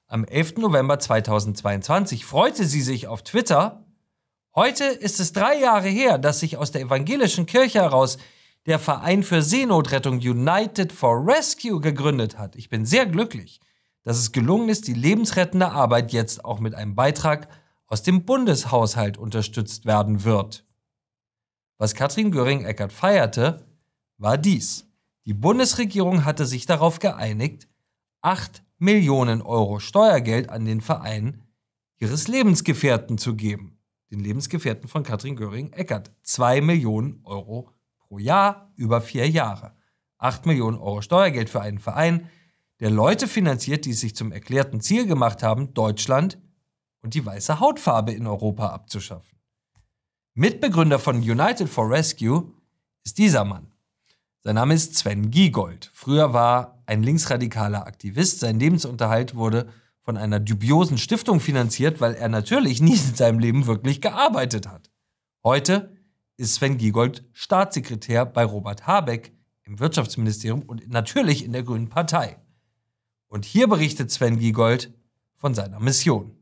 Am 0.06 0.24
11. 0.24 0.58
November 0.58 1.00
2022 1.00 2.24
freute 2.24 2.66
sie 2.66 2.82
sich 2.82 3.08
auf 3.08 3.24
Twitter. 3.24 3.84
Heute 4.54 4.84
ist 4.84 5.18
es 5.18 5.32
drei 5.32 5.58
Jahre 5.58 5.88
her, 5.88 6.18
dass 6.18 6.38
sich 6.38 6.56
aus 6.56 6.70
der 6.70 6.82
evangelischen 6.82 7.46
Kirche 7.46 7.80
heraus 7.80 8.18
der 8.66 8.78
Verein 8.78 9.24
für 9.24 9.42
Seenotrettung 9.42 10.18
United 10.18 10.92
for 10.92 11.26
Rescue 11.26 11.80
gegründet 11.80 12.38
hat. 12.38 12.54
Ich 12.54 12.68
bin 12.68 12.86
sehr 12.86 13.06
glücklich, 13.06 13.58
dass 14.04 14.18
es 14.18 14.30
gelungen 14.30 14.68
ist, 14.68 14.86
die 14.86 14.94
lebensrettende 14.94 15.72
Arbeit 15.72 16.12
jetzt 16.12 16.44
auch 16.44 16.60
mit 16.60 16.76
einem 16.76 16.94
Beitrag 16.94 17.48
aus 17.88 18.04
dem 18.04 18.24
Bundeshaushalt 18.24 19.18
unterstützt 19.18 19.84
werden 19.84 20.22
wird. 20.22 20.64
Was 21.78 21.94
Katrin 21.94 22.32
Göring-Eckert 22.32 22.92
feierte, 22.92 23.64
war 24.16 24.36
dies. 24.36 24.84
Die 25.26 25.32
Bundesregierung 25.32 26.24
hatte 26.24 26.44
sich 26.44 26.66
darauf 26.66 26.98
geeinigt, 26.98 27.68
8 28.20 28.64
Millionen 28.78 29.42
Euro 29.42 29.78
Steuergeld 29.78 30.50
an 30.50 30.64
den 30.64 30.80
Verein 30.80 31.44
ihres 31.98 32.26
Lebensgefährten 32.26 33.16
zu 33.16 33.36
geben. 33.36 33.78
Den 34.10 34.18
Lebensgefährten 34.18 34.88
von 34.88 35.04
Katrin 35.04 35.36
Göring-Eckert. 35.36 36.10
2 36.22 36.62
Millionen 36.62 37.20
Euro 37.22 37.70
pro 38.00 38.18
Jahr 38.18 38.72
über 38.74 39.00
vier 39.00 39.28
Jahre. 39.28 39.76
8 40.18 40.46
Millionen 40.46 40.78
Euro 40.78 41.00
Steuergeld 41.00 41.48
für 41.48 41.60
einen 41.60 41.78
Verein, 41.78 42.28
der 42.80 42.90
Leute 42.90 43.28
finanziert, 43.28 43.84
die 43.84 43.92
sich 43.92 44.16
zum 44.16 44.32
erklärten 44.32 44.80
Ziel 44.80 45.06
gemacht 45.06 45.44
haben, 45.44 45.74
Deutschland 45.74 46.38
und 47.02 47.14
die 47.14 47.24
weiße 47.24 47.60
Hautfarbe 47.60 48.12
in 48.12 48.26
Europa 48.26 48.68
abzuschaffen. 48.68 49.37
Mitbegründer 50.38 51.00
von 51.00 51.16
United 51.16 51.68
for 51.68 51.90
Rescue 51.90 52.52
ist 53.04 53.18
dieser 53.18 53.44
Mann. 53.44 53.72
Sein 54.44 54.54
Name 54.54 54.72
ist 54.72 54.94
Sven 54.94 55.32
Giegold. 55.32 55.90
Früher 55.92 56.32
war 56.32 56.80
ein 56.86 57.02
linksradikaler 57.02 57.88
Aktivist. 57.88 58.38
Sein 58.38 58.60
Lebensunterhalt 58.60 59.34
wurde 59.34 59.68
von 60.00 60.16
einer 60.16 60.38
dubiosen 60.38 60.96
Stiftung 60.96 61.40
finanziert, 61.40 62.00
weil 62.00 62.14
er 62.14 62.28
natürlich 62.28 62.80
nie 62.80 62.92
in 62.92 63.16
seinem 63.16 63.40
Leben 63.40 63.66
wirklich 63.66 64.00
gearbeitet 64.00 64.68
hat. 64.68 64.92
Heute 65.42 65.96
ist 66.36 66.54
Sven 66.54 66.78
Giegold 66.78 67.24
Staatssekretär 67.32 68.24
bei 68.24 68.44
Robert 68.44 68.86
Habeck 68.86 69.32
im 69.64 69.80
Wirtschaftsministerium 69.80 70.62
und 70.62 70.88
natürlich 70.88 71.44
in 71.44 71.52
der 71.52 71.64
Grünen 71.64 71.88
Partei. 71.88 72.38
Und 73.26 73.44
hier 73.44 73.66
berichtet 73.66 74.12
Sven 74.12 74.38
Giegold 74.38 74.94
von 75.34 75.56
seiner 75.56 75.80
Mission. 75.80 76.38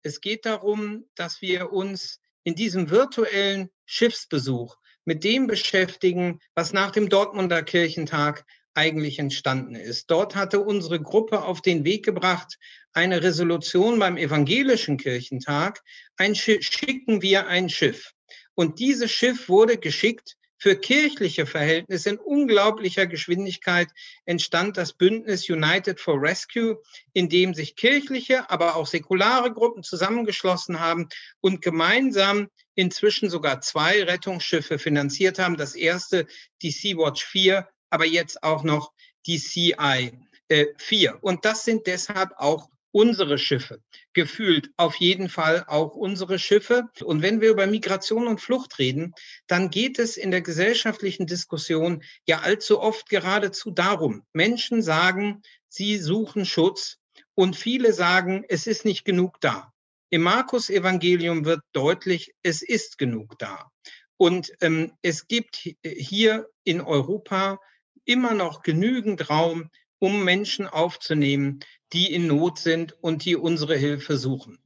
Es 0.00 0.22
geht 0.22 0.46
darum, 0.46 1.04
dass 1.14 1.42
wir 1.42 1.70
uns 1.70 2.23
in 2.44 2.54
diesem 2.54 2.90
virtuellen 2.90 3.70
Schiffsbesuch 3.86 4.76
mit 5.04 5.24
dem 5.24 5.46
beschäftigen, 5.46 6.40
was 6.54 6.72
nach 6.72 6.90
dem 6.90 7.08
Dortmunder 7.08 7.62
Kirchentag 7.62 8.44
eigentlich 8.74 9.18
entstanden 9.18 9.74
ist. 9.74 10.10
Dort 10.10 10.34
hatte 10.34 10.60
unsere 10.60 11.00
Gruppe 11.00 11.42
auf 11.42 11.62
den 11.62 11.84
Weg 11.84 12.04
gebracht, 12.04 12.58
eine 12.92 13.22
Resolution 13.22 13.98
beim 13.98 14.16
evangelischen 14.16 14.96
Kirchentag, 14.96 15.82
ein 16.16 16.34
schicken 16.34 17.22
wir 17.22 17.46
ein 17.46 17.68
Schiff. 17.68 18.12
Und 18.54 18.78
dieses 18.78 19.10
Schiff 19.10 19.48
wurde 19.48 19.78
geschickt 19.78 20.36
für 20.64 20.76
kirchliche 20.76 21.44
Verhältnisse 21.44 22.08
in 22.08 22.16
unglaublicher 22.16 23.06
Geschwindigkeit 23.06 23.90
entstand 24.24 24.78
das 24.78 24.94
Bündnis 24.94 25.50
United 25.50 26.00
for 26.00 26.18
Rescue, 26.18 26.80
in 27.12 27.28
dem 27.28 27.52
sich 27.52 27.76
kirchliche, 27.76 28.48
aber 28.48 28.74
auch 28.74 28.86
säkulare 28.86 29.52
Gruppen 29.52 29.82
zusammengeschlossen 29.82 30.80
haben 30.80 31.10
und 31.42 31.60
gemeinsam 31.60 32.48
inzwischen 32.76 33.28
sogar 33.28 33.60
zwei 33.60 34.04
Rettungsschiffe 34.04 34.78
finanziert 34.78 35.38
haben. 35.38 35.58
Das 35.58 35.74
erste, 35.74 36.26
die 36.62 36.70
Sea-Watch 36.70 37.22
4, 37.26 37.68
aber 37.90 38.06
jetzt 38.06 38.42
auch 38.42 38.62
noch 38.62 38.94
die 39.26 39.38
CI 39.38 40.18
äh, 40.48 40.66
4. 40.78 41.18
Und 41.22 41.44
das 41.44 41.66
sind 41.66 41.86
deshalb 41.86 42.30
auch 42.38 42.70
unsere 42.94 43.38
Schiffe. 43.38 43.82
Gefühlt 44.12 44.70
auf 44.76 44.94
jeden 44.96 45.28
Fall 45.28 45.64
auch 45.66 45.96
unsere 45.96 46.38
Schiffe. 46.38 46.84
Und 47.02 47.22
wenn 47.22 47.40
wir 47.40 47.50
über 47.50 47.66
Migration 47.66 48.28
und 48.28 48.40
Flucht 48.40 48.78
reden, 48.78 49.14
dann 49.48 49.70
geht 49.70 49.98
es 49.98 50.16
in 50.16 50.30
der 50.30 50.42
gesellschaftlichen 50.42 51.26
Diskussion 51.26 52.04
ja 52.24 52.42
allzu 52.42 52.80
oft 52.80 53.08
geradezu 53.08 53.72
darum. 53.72 54.22
Menschen 54.32 54.80
sagen, 54.80 55.42
sie 55.68 55.98
suchen 55.98 56.46
Schutz 56.46 56.98
und 57.34 57.56
viele 57.56 57.92
sagen, 57.92 58.44
es 58.48 58.68
ist 58.68 58.84
nicht 58.84 59.04
genug 59.04 59.40
da. 59.40 59.72
Im 60.10 60.22
Markus-Evangelium 60.22 61.44
wird 61.44 61.62
deutlich, 61.72 62.32
es 62.44 62.62
ist 62.62 62.96
genug 62.96 63.36
da. 63.40 63.72
Und 64.16 64.52
ähm, 64.60 64.92
es 65.02 65.26
gibt 65.26 65.68
hier 65.82 66.48
in 66.62 66.80
Europa 66.80 67.58
immer 68.04 68.34
noch 68.34 68.62
genügend 68.62 69.28
Raum, 69.30 69.68
um 69.98 70.22
Menschen 70.22 70.68
aufzunehmen, 70.68 71.60
die 71.94 72.12
in 72.12 72.26
Not 72.26 72.58
sind 72.58 72.94
und 73.00 73.24
die 73.24 73.36
unsere 73.36 73.76
Hilfe 73.76 74.18
suchen. 74.18 74.58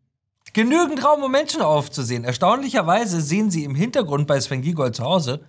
Genügend 0.54 1.04
Raum, 1.04 1.22
um 1.22 1.30
Menschen 1.30 1.60
aufzusehen. 1.60 2.24
Erstaunlicherweise 2.24 3.20
sehen 3.20 3.50
Sie 3.50 3.64
im 3.64 3.74
Hintergrund 3.74 4.26
bei 4.26 4.40
Sven 4.40 4.62
Giegold 4.62 4.96
zu 4.96 5.04
Hause 5.04 5.44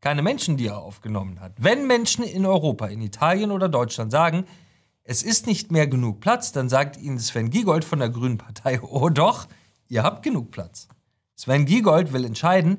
keine 0.00 0.22
Menschen, 0.22 0.56
die 0.56 0.66
er 0.66 0.78
aufgenommen 0.78 1.40
hat. 1.40 1.52
Wenn 1.58 1.86
Menschen 1.86 2.24
in 2.24 2.46
Europa, 2.46 2.86
in 2.86 3.02
Italien 3.02 3.50
oder 3.50 3.68
Deutschland 3.68 4.10
sagen, 4.10 4.44
es 5.04 5.22
ist 5.22 5.46
nicht 5.46 5.70
mehr 5.70 5.86
genug 5.86 6.20
Platz, 6.20 6.52
dann 6.52 6.68
sagt 6.68 6.96
Ihnen 6.96 7.18
Sven 7.18 7.50
Giegold 7.50 7.84
von 7.84 7.98
der 7.98 8.08
Grünen 8.08 8.38
Partei, 8.38 8.80
oh 8.82 9.08
doch, 9.10 9.46
ihr 9.88 10.02
habt 10.02 10.22
genug 10.22 10.50
Platz. 10.50 10.88
Sven 11.36 11.66
Giegold 11.66 12.12
will 12.12 12.24
entscheiden, 12.24 12.78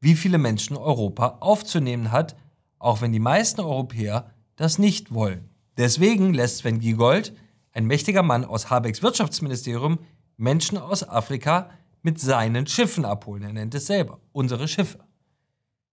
wie 0.00 0.14
viele 0.14 0.38
Menschen 0.38 0.76
Europa 0.76 1.38
aufzunehmen 1.40 2.12
hat, 2.12 2.36
auch 2.78 3.00
wenn 3.00 3.12
die 3.12 3.18
meisten 3.18 3.60
Europäer 3.60 4.30
das 4.56 4.78
nicht 4.78 5.12
wollen. 5.12 5.50
Deswegen 5.76 6.34
lässt 6.34 6.58
Sven 6.58 6.80
Giegold 6.80 7.32
ein 7.72 7.86
mächtiger 7.86 8.22
Mann 8.22 8.44
aus 8.44 8.70
Habecks 8.70 9.02
Wirtschaftsministerium 9.02 9.98
Menschen 10.36 10.78
aus 10.78 11.08
Afrika 11.08 11.70
mit 12.02 12.20
seinen 12.20 12.66
Schiffen 12.66 13.04
abholen. 13.04 13.42
Er 13.42 13.52
nennt 13.52 13.74
es 13.74 13.86
selber 13.86 14.20
unsere 14.32 14.68
Schiffe. 14.68 15.00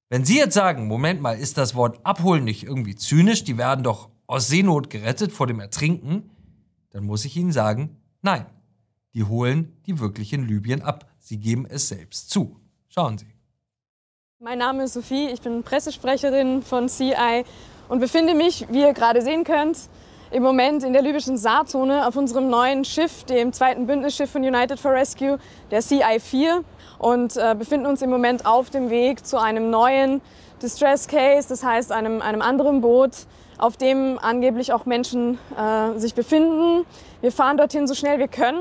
Wenn 0.09 0.23
Sie 0.23 0.37
jetzt 0.37 0.53
sagen, 0.53 0.87
Moment 0.87 1.21
mal, 1.21 1.37
ist 1.37 1.57
das 1.57 1.73
Wort 1.75 1.99
abholen 2.05 2.43
nicht 2.43 2.63
irgendwie 2.63 2.95
zynisch, 2.95 3.43
die 3.43 3.57
werden 3.57 3.83
doch 3.83 4.09
aus 4.27 4.47
Seenot 4.47 4.89
gerettet 4.89 5.31
vor 5.31 5.47
dem 5.47 5.59
Ertrinken, 5.59 6.29
dann 6.91 7.05
muss 7.05 7.25
ich 7.25 7.35
Ihnen 7.35 7.51
sagen, 7.51 7.97
nein, 8.21 8.45
die 9.13 9.23
holen 9.23 9.75
die 9.85 9.99
wirklich 9.99 10.31
in 10.33 10.47
Libyen 10.47 10.81
ab. 10.81 11.09
Sie 11.19 11.37
geben 11.37 11.65
es 11.65 11.87
selbst 11.87 12.29
zu. 12.29 12.59
Schauen 12.87 13.17
Sie. 13.17 13.33
Mein 14.39 14.59
Name 14.59 14.83
ist 14.83 14.93
Sophie, 14.93 15.29
ich 15.29 15.41
bin 15.41 15.63
Pressesprecherin 15.63 16.61
von 16.61 16.87
CI 16.87 17.43
und 17.87 17.99
befinde 17.99 18.35
mich, 18.35 18.67
wie 18.69 18.81
ihr 18.81 18.93
gerade 18.93 19.21
sehen 19.21 19.43
könnt, 19.43 19.89
im 20.35 20.43
Moment 20.43 20.83
in 20.83 20.91
der 20.91 21.01
libyschen 21.01 21.37
Saarzone 21.37 22.05
auf 22.05 22.17
unserem 22.17 22.49
neuen 22.49 22.83
Schiff, 22.83 23.23
dem 23.23 23.53
zweiten 23.53 23.87
Bündnisschiff 23.87 24.29
von 24.29 24.43
United 24.43 24.77
for 24.77 24.91
Rescue, 24.91 25.39
der 25.71 25.79
CI-4 25.79 26.61
und 26.99 27.37
äh, 27.37 27.55
befinden 27.57 27.85
uns 27.85 28.01
im 28.01 28.09
Moment 28.09 28.45
auf 28.45 28.69
dem 28.69 28.89
Weg 28.89 29.25
zu 29.25 29.37
einem 29.37 29.69
neuen 29.69 30.19
Distress 30.61 31.07
Case, 31.07 31.47
das 31.47 31.63
heißt 31.63 31.93
einem, 31.93 32.21
einem 32.21 32.41
anderen 32.41 32.81
Boot, 32.81 33.11
auf 33.57 33.77
dem 33.77 34.19
angeblich 34.21 34.73
auch 34.73 34.85
Menschen 34.85 35.39
äh, 35.57 35.97
sich 35.97 36.15
befinden. 36.15 36.85
Wir 37.21 37.31
fahren 37.31 37.55
dorthin 37.55 37.87
so 37.87 37.93
schnell 37.93 38.19
wir 38.19 38.27
können. 38.27 38.59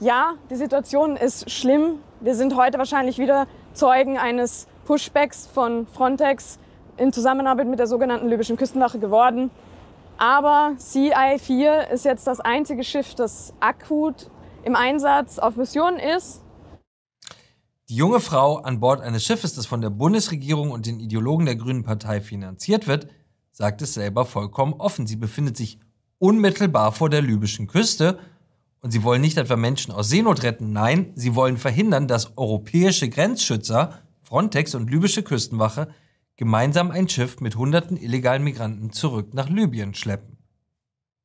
Ja, 0.00 0.34
die 0.50 0.56
Situation 0.56 1.16
ist 1.16 1.50
schlimm. 1.50 2.00
Wir 2.20 2.34
sind 2.34 2.56
heute 2.56 2.76
wahrscheinlich 2.76 3.16
wieder 3.16 3.46
Zeugen 3.72 4.18
eines 4.18 4.66
Pushbacks 4.84 5.46
von 5.46 5.86
Frontex 5.86 6.58
in 6.98 7.10
Zusammenarbeit 7.10 7.68
mit 7.68 7.78
der 7.78 7.86
sogenannten 7.86 8.28
libyschen 8.28 8.58
Küstenwache 8.58 8.98
geworden. 8.98 9.50
Aber 10.20 10.74
CI-4 10.76 11.88
ist 11.88 12.04
jetzt 12.04 12.26
das 12.26 12.40
einzige 12.40 12.84
Schiff, 12.84 13.14
das 13.14 13.54
akut 13.58 14.30
im 14.64 14.76
Einsatz 14.76 15.38
auf 15.38 15.56
Mission 15.56 15.96
ist. 15.96 16.42
Die 17.88 17.96
junge 17.96 18.20
Frau 18.20 18.58
an 18.58 18.80
Bord 18.80 19.00
eines 19.00 19.24
Schiffes, 19.24 19.54
das 19.54 19.64
von 19.64 19.80
der 19.80 19.88
Bundesregierung 19.88 20.72
und 20.72 20.84
den 20.84 21.00
Ideologen 21.00 21.46
der 21.46 21.56
Grünen 21.56 21.84
Partei 21.84 22.20
finanziert 22.20 22.86
wird, 22.86 23.08
sagt 23.50 23.80
es 23.80 23.94
selber 23.94 24.26
vollkommen 24.26 24.74
offen. 24.74 25.06
Sie 25.06 25.16
befindet 25.16 25.56
sich 25.56 25.80
unmittelbar 26.18 26.92
vor 26.92 27.08
der 27.08 27.22
libyschen 27.22 27.66
Küste 27.66 28.18
und 28.82 28.90
sie 28.90 29.02
wollen 29.02 29.22
nicht 29.22 29.38
etwa 29.38 29.56
Menschen 29.56 29.90
aus 29.90 30.10
Seenot 30.10 30.42
retten, 30.42 30.74
nein, 30.74 31.12
sie 31.14 31.34
wollen 31.34 31.56
verhindern, 31.56 32.08
dass 32.08 32.36
europäische 32.36 33.08
Grenzschützer, 33.08 34.00
Frontex 34.20 34.74
und 34.74 34.90
libysche 34.90 35.22
Küstenwache 35.22 35.88
gemeinsam 36.40 36.90
ein 36.90 37.06
Schiff 37.06 37.42
mit 37.42 37.54
hunderten 37.56 37.98
illegalen 37.98 38.42
Migranten 38.42 38.92
zurück 38.92 39.34
nach 39.34 39.50
Libyen 39.50 39.92
schleppen. 39.92 40.38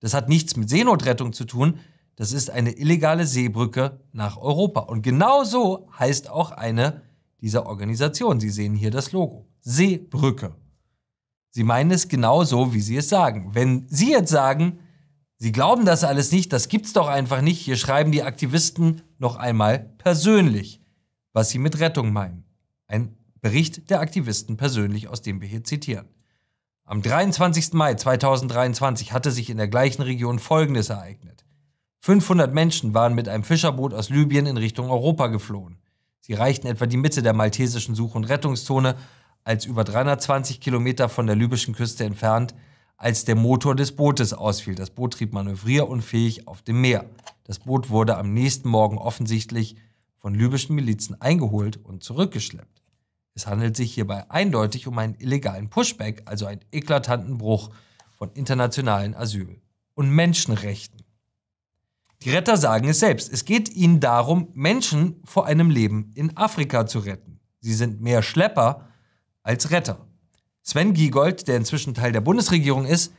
Das 0.01 0.13
hat 0.13 0.27
nichts 0.27 0.57
mit 0.57 0.69
Seenotrettung 0.69 1.31
zu 1.31 1.45
tun, 1.45 1.79
das 2.17 2.33
ist 2.33 2.49
eine 2.49 2.73
illegale 2.73 3.25
Seebrücke 3.25 4.01
nach 4.11 4.35
Europa. 4.35 4.81
Und 4.81 5.03
genau 5.03 5.45
so 5.45 5.87
heißt 5.97 6.29
auch 6.29 6.51
eine 6.51 7.01
dieser 7.39 7.65
Organisationen. 7.65 8.41
Sie 8.41 8.49
sehen 8.49 8.75
hier 8.75 8.91
das 8.91 9.13
Logo. 9.13 9.47
Seebrücke. 9.61 10.53
Sie 11.49 11.63
meinen 11.63 11.91
es 11.91 12.09
genau 12.09 12.43
so, 12.43 12.73
wie 12.73 12.81
Sie 12.81 12.97
es 12.97 13.07
sagen. 13.07 13.51
Wenn 13.53 13.87
Sie 13.87 14.11
jetzt 14.11 14.31
sagen, 14.31 14.79
Sie 15.37 15.53
glauben 15.53 15.85
das 15.85 16.03
alles 16.03 16.33
nicht, 16.33 16.51
das 16.51 16.67
gibt's 16.67 16.91
doch 16.91 17.07
einfach 17.07 17.39
nicht, 17.39 17.61
hier 17.61 17.77
schreiben 17.77 18.11
die 18.11 18.23
Aktivisten 18.23 19.01
noch 19.17 19.37
einmal 19.37 19.79
persönlich, 19.79 20.81
was 21.31 21.51
sie 21.51 21.59
mit 21.59 21.79
Rettung 21.79 22.11
meinen. 22.11 22.43
Ein 22.87 23.15
Bericht 23.45 23.91
der 23.91 23.99
Aktivisten 23.99 24.57
persönlich, 24.57 25.07
aus 25.07 25.21
dem 25.21 25.39
wir 25.39 25.47
hier 25.47 25.63
zitieren. 25.63 26.07
Am 26.83 27.03
23. 27.03 27.73
Mai 27.73 27.93
2023 27.93 29.13
hatte 29.13 29.29
sich 29.29 29.51
in 29.51 29.57
der 29.57 29.67
gleichen 29.67 30.01
Region 30.01 30.39
Folgendes 30.39 30.89
ereignet. 30.89 31.45
500 31.99 32.51
Menschen 32.51 32.95
waren 32.95 33.13
mit 33.13 33.29
einem 33.29 33.43
Fischerboot 33.43 33.93
aus 33.93 34.09
Libyen 34.09 34.47
in 34.47 34.57
Richtung 34.57 34.89
Europa 34.89 35.27
geflohen. 35.27 35.77
Sie 36.21 36.33
erreichten 36.33 36.65
etwa 36.65 36.87
die 36.87 36.97
Mitte 36.97 37.21
der 37.21 37.33
maltesischen 37.33 37.93
Such- 37.93 38.15
und 38.15 38.23
Rettungszone 38.23 38.95
als 39.43 39.65
über 39.65 39.83
320 39.83 40.59
Kilometer 40.59 41.07
von 41.07 41.27
der 41.27 41.35
libyschen 41.35 41.75
Küste 41.75 42.03
entfernt, 42.03 42.55
als 42.97 43.25
der 43.25 43.35
Motor 43.35 43.75
des 43.75 43.95
Bootes 43.95 44.33
ausfiel. 44.33 44.73
Das 44.73 44.89
Boot 44.89 45.13
trieb 45.13 45.33
manövrierunfähig 45.33 46.47
auf 46.47 46.63
dem 46.63 46.81
Meer. 46.81 47.07
Das 47.43 47.59
Boot 47.59 47.91
wurde 47.91 48.17
am 48.17 48.33
nächsten 48.33 48.69
Morgen 48.69 48.97
offensichtlich 48.97 49.75
von 50.17 50.33
libyschen 50.33 50.73
Milizen 50.73 51.21
eingeholt 51.21 51.77
und 51.85 52.01
zurückgeschleppt. 52.01 52.74
Es 53.35 53.47
handelt 53.47 53.75
sich 53.75 53.93
hierbei 53.93 54.29
eindeutig 54.31 54.87
um 54.87 54.97
einen 54.97 55.15
illegalen 55.15 55.69
Pushback, 55.69 56.23
also 56.25 56.45
einen 56.45 56.61
eklatanten 56.71 57.37
Bruch 57.37 57.69
von 58.17 58.31
internationalen 58.31 59.13
Asyl- 59.13 59.61
und 59.93 60.09
Menschenrechten. 60.09 61.01
Die 62.23 62.29
Retter 62.29 62.55
sagen 62.55 62.87
es 62.87 62.99
selbst. 63.01 63.31
Es 63.31 63.43
geht 63.43 63.69
ihnen 63.69 63.99
darum, 63.99 64.47
Menschen 64.53 65.21
vor 65.25 65.45
einem 65.45 65.69
Leben 65.69 66.11
in 66.15 66.35
Afrika 66.37 66.87
zu 66.87 66.99
retten. 66.99 67.39
Sie 67.59 67.73
sind 67.73 68.01
mehr 68.01 68.23
Schlepper 68.23 68.87
als 69.43 69.69
Retter. 69.69 70.07
Sven 70.63 70.93
Giegold, 70.93 71.47
der 71.47 71.57
inzwischen 71.57 71.93
Teil 71.93 72.13
der 72.13 72.21
Bundesregierung 72.21 72.85
ist, 72.85 73.13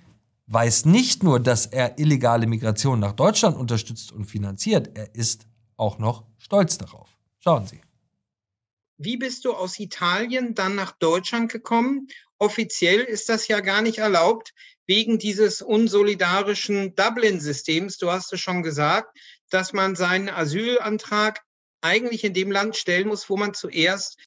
weiß 0.46 0.86
nicht 0.86 1.22
nur, 1.22 1.40
dass 1.40 1.66
er 1.66 1.98
illegale 1.98 2.46
Migration 2.46 3.00
nach 3.00 3.12
Deutschland 3.12 3.56
unterstützt 3.56 4.12
und 4.12 4.24
finanziert, 4.24 4.96
er 4.96 5.14
ist 5.14 5.46
auch 5.76 5.98
noch 5.98 6.24
stolz 6.38 6.78
darauf. 6.78 7.16
Schauen 7.38 7.66
Sie. 7.66 7.80
Wie 8.98 9.16
bist 9.16 9.44
du 9.44 9.52
aus 9.52 9.78
Italien 9.78 10.54
dann 10.54 10.74
nach 10.74 10.92
Deutschland 10.92 11.52
gekommen? 11.52 12.08
Offiziell 12.38 13.00
ist 13.00 13.28
das 13.28 13.48
ja 13.48 13.60
gar 13.60 13.82
nicht 13.82 13.98
erlaubt, 13.98 14.52
wegen 14.86 15.18
dieses 15.18 15.62
unsolidarischen 15.62 16.94
Dublin-Systems. 16.94 17.98
Du 17.98 18.10
hast 18.10 18.32
es 18.32 18.40
schon 18.40 18.62
gesagt, 18.62 19.16
dass 19.50 19.72
man 19.72 19.96
seinen 19.96 20.28
Asylantrag 20.28 21.42
eigentlich 21.82 22.24
in 22.24 22.34
dem 22.34 22.50
Land 22.50 22.76
stellen 22.76 23.08
muss, 23.08 23.28
wo 23.28 23.36
man 23.36 23.54
zuerst 23.54 24.18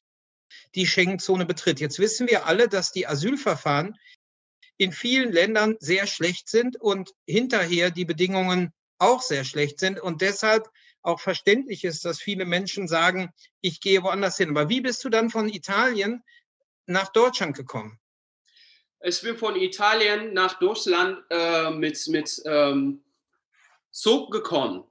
die 0.74 0.86
Schengen-Zone 0.86 1.46
betritt. 1.46 1.80
Jetzt 1.80 1.98
wissen 1.98 2.28
wir 2.28 2.46
alle, 2.46 2.68
dass 2.68 2.92
die 2.92 3.06
Asylverfahren 3.06 3.98
in 4.76 4.92
vielen 4.92 5.32
Ländern 5.32 5.76
sehr 5.80 6.06
schlecht 6.06 6.48
sind 6.48 6.80
und 6.80 7.10
hinterher 7.26 7.90
die 7.90 8.04
Bedingungen 8.04 8.72
auch 8.98 9.22
sehr 9.22 9.44
schlecht 9.44 9.80
sind 9.80 9.98
und 9.98 10.20
deshalb 10.20 10.68
auch 11.02 11.20
verständlich 11.20 11.84
ist, 11.84 12.04
dass 12.04 12.20
viele 12.20 12.44
Menschen 12.44 12.88
sagen, 12.88 13.32
ich 13.60 13.80
gehe 13.80 14.02
woanders 14.02 14.36
hin. 14.36 14.50
Aber 14.50 14.68
wie 14.68 14.80
bist 14.80 15.02
du 15.04 15.08
dann 15.08 15.30
von 15.30 15.48
Italien 15.48 16.22
nach 16.86 17.10
Deutschland 17.12 17.56
gekommen? 17.56 17.98
Ich 19.02 19.20
bin 19.22 19.36
von 19.36 19.56
Italien 19.56 20.34
nach 20.34 20.58
Deutschland 20.58 21.24
äh, 21.30 21.70
mit, 21.70 22.06
mit 22.08 22.42
ähm, 22.44 23.02
Zug 23.90 24.30
gekommen. 24.30 24.84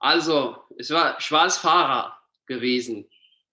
Also, 0.00 0.56
ich 0.76 0.90
war 0.90 1.20
Schwarzfahrer 1.20 2.18
gewesen. 2.46 3.08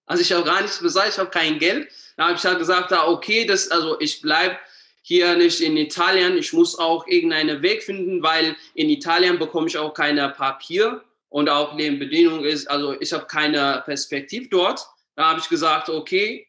Also 0.06 0.24
ich 0.24 0.32
habe 0.34 0.44
gar 0.44 0.62
nichts 0.62 0.80
gesagt, 0.80 1.10
ich 1.10 1.18
habe 1.20 1.30
kein 1.30 1.58
Geld. 1.60 1.90
Da 2.18 2.28
habe 2.28 2.36
ich 2.36 2.44
halt 2.44 2.60
gesagt, 2.60 2.92
ah, 2.92 3.08
okay, 3.08 3.46
das, 3.46 3.70
also 3.72 3.98
ich 4.02 4.22
bleibe 4.22 4.58
hier 5.02 5.36
nicht 5.36 5.62
in 5.62 5.78
Italien. 5.78 6.38
Ich 6.38 6.54
muss 6.54 6.78
auch 6.78 7.08
irgendeinen 7.08 7.62
Weg 7.62 7.84
finden, 7.84 8.22
weil 8.22 8.56
in 8.76 8.90
Italien 8.90 9.40
bekomme 9.40 9.68
ich 9.68 9.78
auch 9.78 9.94
keine 9.94 10.30
Papier 10.30 11.04
und 11.30 11.50
auch 11.50 11.76
Nebenbedingungen 11.76 12.44
ist, 12.44 12.70
also 12.70 13.00
ich 13.00 13.14
habe 13.14 13.26
keine 13.26 13.82
Perspektive 13.86 14.50
dort. 14.50 14.86
Da 15.16 15.30
habe 15.30 15.40
ich 15.40 15.50
gesagt, 15.50 15.90
okay, 15.90 16.48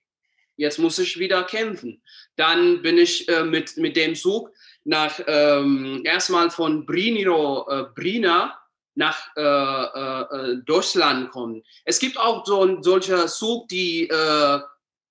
jetzt 0.56 0.78
muss 0.78 0.98
ich 0.98 1.18
wieder 1.18 1.44
kämpfen. 1.44 2.02
Dann 2.36 2.82
bin 2.82 2.98
ich 2.98 3.28
äh, 3.28 3.44
mit, 3.44 3.76
mit 3.76 3.96
dem 3.96 4.14
Zug 4.14 4.50
nach 4.84 5.20
ähm, 5.26 6.02
erstmal 6.04 6.50
von 6.50 6.84
Briniro, 6.84 7.66
äh, 7.68 7.84
Brina 7.94 8.58
nach 8.94 9.18
äh, 9.36 9.42
äh, 9.42 10.52
äh, 10.52 10.56
Deutschland 10.66 11.30
kommen. 11.30 11.62
Es 11.84 11.98
gibt 11.98 12.18
auch 12.18 12.44
so 12.44 12.82
solcher 12.82 13.26
Zug, 13.26 13.68
die 13.68 14.08
äh, 14.08 14.58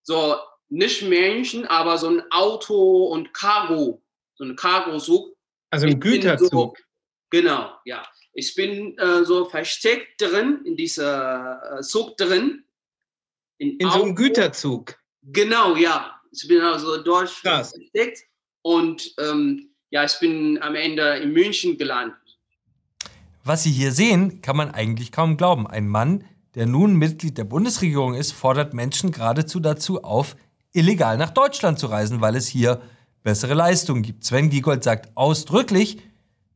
so 0.03 0.35
nicht 0.71 1.03
Menschen, 1.03 1.65
aber 1.65 1.97
so 1.97 2.07
ein 2.07 2.23
Auto 2.31 3.07
und 3.07 3.33
Cargo, 3.33 4.01
so 4.35 4.45
ein 4.45 4.55
Cargo-Zug. 4.55 5.35
Also 5.69 5.87
ein 5.87 5.99
Güterzug. 5.99 6.49
So, 6.49 6.73
genau, 7.29 7.73
ja. 7.85 8.03
Ich 8.33 8.55
bin 8.55 8.97
äh, 8.97 9.25
so 9.25 9.45
versteckt 9.45 10.21
drin, 10.21 10.61
in 10.65 10.77
dieser 10.77 11.79
äh, 11.79 11.81
Zug 11.81 12.15
drin. 12.15 12.63
In, 13.57 13.77
in 13.77 13.89
so 13.89 14.03
einem 14.03 14.15
Güterzug. 14.15 14.95
Genau, 15.21 15.75
ja. 15.75 16.17
Ich 16.31 16.47
bin 16.47 16.61
also 16.61 17.03
dort 17.03 17.29
Krass. 17.41 17.71
versteckt 17.71 18.19
und 18.61 19.13
ähm, 19.19 19.71
ja, 19.89 20.05
ich 20.05 20.17
bin 20.19 20.57
am 20.61 20.75
Ende 20.75 21.17
in 21.17 21.33
München 21.33 21.77
gelandet. 21.77 22.17
Was 23.43 23.63
Sie 23.63 23.71
hier 23.71 23.91
sehen, 23.91 24.41
kann 24.41 24.55
man 24.55 24.71
eigentlich 24.71 25.11
kaum 25.11 25.35
glauben. 25.35 25.67
Ein 25.67 25.89
Mann, 25.89 26.23
der 26.55 26.65
nun 26.65 26.95
Mitglied 26.95 27.37
der 27.37 27.43
Bundesregierung 27.43 28.13
ist, 28.13 28.31
fordert 28.31 28.73
Menschen 28.73 29.11
geradezu 29.11 29.59
dazu 29.59 30.03
auf, 30.03 30.37
illegal 30.73 31.17
nach 31.17 31.31
Deutschland 31.31 31.79
zu 31.79 31.87
reisen, 31.87 32.21
weil 32.21 32.35
es 32.35 32.47
hier 32.47 32.81
bessere 33.23 33.53
Leistungen 33.53 34.01
gibt. 34.01 34.23
Sven 34.23 34.49
Giegold 34.49 34.83
sagt 34.83 35.15
ausdrücklich, 35.15 36.01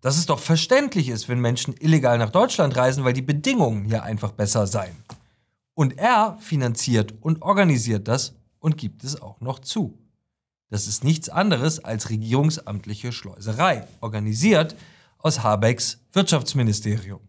dass 0.01 0.17
es 0.17 0.25
doch 0.25 0.39
verständlich 0.39 1.09
ist, 1.09 1.29
wenn 1.29 1.39
Menschen 1.39 1.75
illegal 1.79 2.17
nach 2.17 2.29
Deutschland 2.29 2.75
reisen, 2.77 3.03
weil 3.03 3.13
die 3.13 3.21
Bedingungen 3.21 3.85
hier 3.85 4.03
einfach 4.03 4.31
besser 4.31 4.67
seien. 4.67 4.95
Und 5.73 5.97
er 5.97 6.37
finanziert 6.39 7.13
und 7.21 7.41
organisiert 7.41 8.07
das 8.07 8.35
und 8.59 8.77
gibt 8.77 9.03
es 9.03 9.21
auch 9.21 9.41
noch 9.41 9.59
zu. 9.59 9.97
Das 10.69 10.87
ist 10.87 11.03
nichts 11.03 11.29
anderes 11.29 11.83
als 11.83 12.09
regierungsamtliche 12.09 13.11
Schleuserei, 13.11 13.87
organisiert 14.01 14.75
aus 15.17 15.43
Habecks 15.43 15.99
Wirtschaftsministerium. 16.13 17.21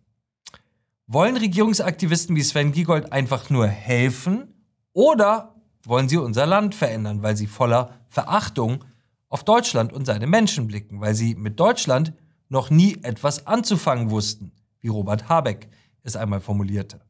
Wollen 1.07 1.37
Regierungsaktivisten 1.37 2.37
wie 2.37 2.43
Sven 2.43 2.73
Giegold 2.73 3.13
einfach 3.13 3.49
nur 3.51 3.67
helfen 3.67 4.53
oder 4.93 5.56
wollen 5.89 6.09
sie 6.09 6.17
unser 6.17 6.47
Land 6.47 6.75
verändern, 6.75 7.23
weil 7.23 7.37
sie 7.37 7.47
voller 7.47 8.01
Verachtung 8.09 8.85
auf 9.29 9.45
Deutschland 9.45 9.93
und 9.93 10.05
seine 10.05 10.27
Menschen 10.27 10.67
blicken, 10.67 11.01
weil 11.01 11.15
sie 11.15 11.35
mit 11.35 11.59
Deutschland 11.59 12.13
noch 12.49 12.71
nie 12.71 12.99
etwas 13.03 13.47
anzufangen 13.47 14.11
wussten, 14.11 14.53
wie 14.81 14.89
Robert 14.89 15.29
Habeck 15.29 15.69
es 16.03 16.17
einmal 16.17 16.41
formulierte. 16.41 17.01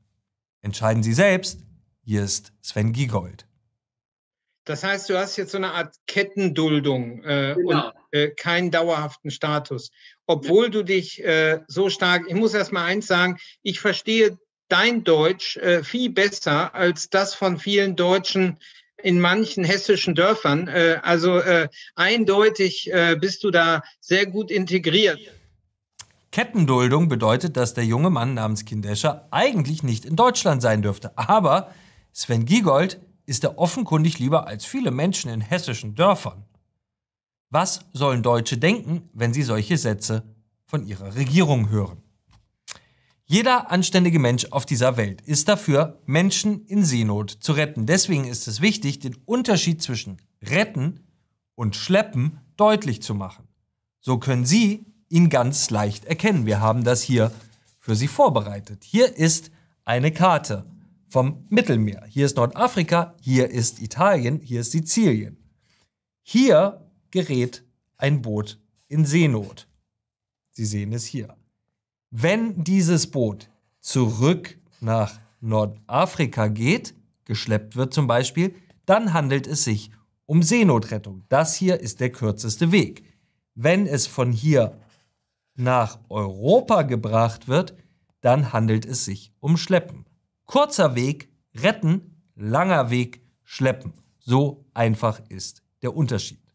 Entscheiden 0.62 1.02
Sie 1.02 1.12
selbst, 1.12 1.60
hier 2.02 2.24
ist 2.24 2.52
Sven 2.62 2.92
Giegold. 2.92 3.46
Das 4.64 4.82
heißt, 4.82 5.08
du 5.08 5.16
hast 5.16 5.36
jetzt 5.36 5.52
so 5.52 5.58
eine 5.58 5.72
Art 5.72 5.94
Kettenduldung 6.06 7.22
äh, 7.22 7.54
genau. 7.56 7.86
und 7.86 7.94
äh, 8.10 8.30
keinen 8.30 8.72
dauerhaften 8.72 9.30
Status. 9.30 9.90
Obwohl 10.26 10.64
ja. 10.64 10.70
du 10.70 10.82
dich 10.82 11.22
äh, 11.22 11.60
so 11.68 11.88
stark, 11.88 12.24
ich 12.26 12.34
muss 12.34 12.52
erst 12.52 12.72
mal 12.72 12.84
eins 12.84 13.06
sagen, 13.06 13.38
ich 13.62 13.78
verstehe 13.78 14.38
dein 14.68 15.04
Deutsch 15.04 15.56
äh, 15.58 15.82
viel 15.82 16.10
besser 16.10 16.74
als 16.74 17.08
das 17.10 17.34
von 17.34 17.58
vielen 17.58 17.96
Deutschen 17.96 18.58
in 19.02 19.20
manchen 19.20 19.64
hessischen 19.64 20.14
Dörfern. 20.14 20.68
Äh, 20.68 20.98
also 21.02 21.38
äh, 21.38 21.68
eindeutig 21.94 22.90
bist 23.20 23.44
du 23.44 23.50
da 23.50 23.82
sehr 24.00 24.26
gut 24.26 24.50
integriert. 24.50 25.20
Kettenduldung 26.32 27.08
bedeutet, 27.08 27.56
dass 27.56 27.74
der 27.74 27.84
junge 27.84 28.10
Mann 28.10 28.34
namens 28.34 28.64
Kindescher 28.64 29.26
eigentlich 29.30 29.82
nicht 29.82 30.04
in 30.04 30.16
Deutschland 30.16 30.60
sein 30.60 30.82
dürfte. 30.82 31.16
Aber 31.16 31.72
Sven 32.12 32.44
Giegold 32.44 33.00
ist 33.24 33.44
er 33.44 33.58
offenkundig 33.58 34.18
lieber 34.18 34.46
als 34.46 34.64
viele 34.64 34.90
Menschen 34.90 35.30
in 35.30 35.40
hessischen 35.40 35.94
Dörfern. 35.94 36.44
Was 37.50 37.80
sollen 37.92 38.22
Deutsche 38.22 38.58
denken, 38.58 39.08
wenn 39.12 39.32
sie 39.32 39.42
solche 39.42 39.78
Sätze 39.78 40.22
von 40.64 40.86
ihrer 40.86 41.14
Regierung 41.14 41.70
hören? 41.70 42.02
Jeder 43.28 43.72
anständige 43.72 44.20
Mensch 44.20 44.46
auf 44.52 44.66
dieser 44.66 44.96
Welt 44.96 45.20
ist 45.20 45.48
dafür, 45.48 46.00
Menschen 46.06 46.64
in 46.66 46.84
Seenot 46.84 47.30
zu 47.30 47.52
retten. 47.52 47.84
Deswegen 47.84 48.24
ist 48.24 48.46
es 48.46 48.60
wichtig, 48.60 49.00
den 49.00 49.16
Unterschied 49.24 49.82
zwischen 49.82 50.18
retten 50.42 51.00
und 51.56 51.74
schleppen 51.74 52.38
deutlich 52.56 53.02
zu 53.02 53.16
machen. 53.16 53.48
So 54.00 54.18
können 54.18 54.46
Sie 54.46 54.86
ihn 55.08 55.28
ganz 55.28 55.70
leicht 55.70 56.04
erkennen. 56.04 56.46
Wir 56.46 56.60
haben 56.60 56.84
das 56.84 57.02
hier 57.02 57.32
für 57.80 57.96
Sie 57.96 58.06
vorbereitet. 58.06 58.84
Hier 58.84 59.16
ist 59.16 59.50
eine 59.84 60.12
Karte 60.12 60.64
vom 61.08 61.46
Mittelmeer. 61.48 62.04
Hier 62.08 62.26
ist 62.26 62.36
Nordafrika, 62.36 63.16
hier 63.20 63.50
ist 63.50 63.82
Italien, 63.82 64.40
hier 64.40 64.60
ist 64.60 64.70
Sizilien. 64.70 65.36
Hier 66.22 66.88
gerät 67.10 67.64
ein 67.96 68.22
Boot 68.22 68.60
in 68.86 69.04
Seenot. 69.04 69.66
Sie 70.52 70.64
sehen 70.64 70.92
es 70.92 71.04
hier. 71.06 71.35
Wenn 72.18 72.64
dieses 72.64 73.10
Boot 73.10 73.50
zurück 73.80 74.56
nach 74.80 75.20
Nordafrika 75.42 76.48
geht, 76.48 76.94
geschleppt 77.26 77.76
wird 77.76 77.92
zum 77.92 78.06
Beispiel, 78.06 78.54
dann 78.86 79.12
handelt 79.12 79.46
es 79.46 79.64
sich 79.64 79.90
um 80.24 80.42
Seenotrettung. 80.42 81.24
Das 81.28 81.54
hier 81.56 81.78
ist 81.78 82.00
der 82.00 82.08
kürzeste 82.08 82.72
Weg. 82.72 83.04
Wenn 83.54 83.86
es 83.86 84.06
von 84.06 84.32
hier 84.32 84.78
nach 85.56 85.98
Europa 86.08 86.84
gebracht 86.84 87.48
wird, 87.48 87.74
dann 88.22 88.50
handelt 88.50 88.86
es 88.86 89.04
sich 89.04 89.34
um 89.40 89.58
Schleppen. 89.58 90.06
Kurzer 90.46 90.94
Weg 90.94 91.28
retten, 91.54 92.22
langer 92.34 92.88
Weg 92.88 93.20
schleppen. 93.42 93.92
So 94.20 94.64
einfach 94.72 95.20
ist 95.28 95.62
der 95.82 95.94
Unterschied. 95.94 96.45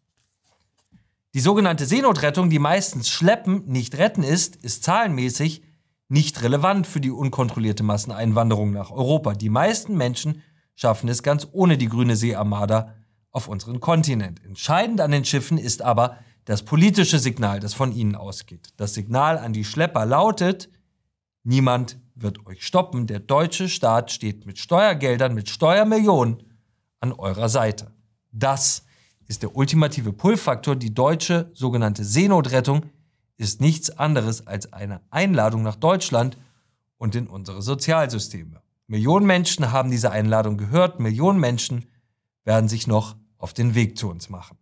Die 1.34 1.40
sogenannte 1.40 1.86
Seenotrettung, 1.86 2.50
die 2.50 2.60
meistens 2.60 3.10
schleppen, 3.10 3.64
nicht 3.66 3.98
retten 3.98 4.24
ist, 4.24 4.58
ist 4.58 4.84
zahlenmäßig 4.84 5.64
nicht 6.10 6.42
relevant 6.44 6.88
für 6.88 7.00
die 7.00 7.10
unkontrollierte 7.10 7.84
Masseneinwanderung 7.84 8.74
nach 8.74 8.92
Europa. 8.92 9.34
Die 9.34 9.50
meisten 9.50 9.96
Menschen 9.96 10.42
schaffen 10.76 11.08
es 11.08 11.24
ganz 11.24 11.48
ohne 11.54 11.78
die 11.78 11.88
grüne 11.88 12.18
Seearmada 12.18 12.96
auf 13.32 13.48
unseren 13.48 13.80
Kontinent. 13.80 14.44
Entscheidend 14.44 15.00
an 15.00 15.12
den 15.12 15.24
Schiffen 15.24 15.58
ist 15.58 15.82
aber 15.82 16.18
das 16.44 16.64
politische 16.64 17.18
Signal, 17.18 17.62
das 17.62 17.74
von 17.74 17.94
ihnen 17.94 18.16
ausgeht. 18.16 18.74
Das 18.76 18.94
Signal 18.94 19.38
an 19.38 19.54
die 19.54 19.64
Schlepper 19.64 20.06
lautet, 20.06 20.70
niemand 21.44 21.98
wird 22.14 22.46
euch 22.46 22.66
stoppen. 22.66 23.08
Der 23.08 23.20
deutsche 23.20 23.70
Staat 23.70 24.12
steht 24.12 24.46
mit 24.46 24.60
Steuergeldern, 24.60 25.34
mit 25.34 25.50
Steuermillionen 25.50 26.44
an 27.00 27.14
eurer 27.14 27.48
Seite. 27.48 27.94
Das 28.34 28.84
ist 29.28 29.44
der 29.44 29.56
ultimative 29.56 30.14
Pull-Faktor. 30.14 30.76
Die 30.76 30.94
deutsche 30.94 31.52
sogenannte 31.54 32.04
Seenotrettung 32.04 32.86
ist 33.38 33.62
nichts 33.62 33.90
anderes 33.98 34.46
als 34.46 34.72
eine 34.74 35.02
Einladung 35.10 35.64
nach 35.64 35.76
Deutschland 35.76 36.38
und 36.98 37.16
in 37.16 37.28
unsere 37.28 37.62
Sozialsysteme. 37.62 38.62
Millionen 38.88 39.26
Menschen 39.26 39.72
haben 39.72 39.90
diese 39.90 40.12
Einladung 40.12 40.58
gehört. 40.58 41.00
Millionen 41.00 41.40
Menschen 41.40 41.86
werden 42.44 42.68
sich 42.70 42.88
noch 42.88 43.16
auf 43.38 43.54
den 43.54 43.74
Weg 43.74 43.98
zu 43.98 44.10
uns 44.10 44.30
machen. 44.30 44.58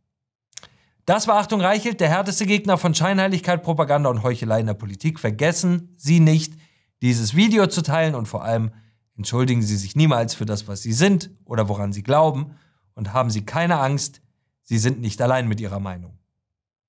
Das 1.06 1.28
war 1.28 1.38
Achtung 1.38 1.60
Reichelt, 1.60 2.00
der 2.00 2.10
härteste 2.10 2.46
Gegner 2.46 2.78
von 2.78 2.94
Scheinheiligkeit, 2.94 3.64
Propaganda 3.64 4.10
und 4.10 4.22
Heuchelei 4.22 4.60
in 4.60 4.68
der 4.68 4.76
Politik. 4.76 5.20
Vergessen 5.20 5.96
Sie 5.98 6.20
nicht, 6.20 6.54
dieses 7.02 7.36
Video 7.36 7.66
zu 7.66 7.82
teilen 7.82 8.14
und 8.14 8.28
vor 8.28 8.44
allem 8.44 8.72
entschuldigen 9.18 9.64
Sie 9.64 9.76
sich 9.76 9.96
niemals 9.96 10.36
für 10.36 10.46
das, 10.46 10.68
was 10.68 10.84
Sie 10.84 10.94
sind 10.94 11.32
oder 11.46 11.68
woran 11.68 11.92
Sie 11.92 12.04
glauben 12.04 12.56
und 12.94 13.12
haben 13.12 13.32
Sie 13.32 13.44
keine 13.44 13.80
Angst, 13.80 14.22
Sie 14.70 14.78
sind 14.78 15.02
nicht 15.02 15.20
allein 15.20 15.48
mit 15.48 15.60
Ihrer 15.60 15.80
Meinung. 15.80 16.19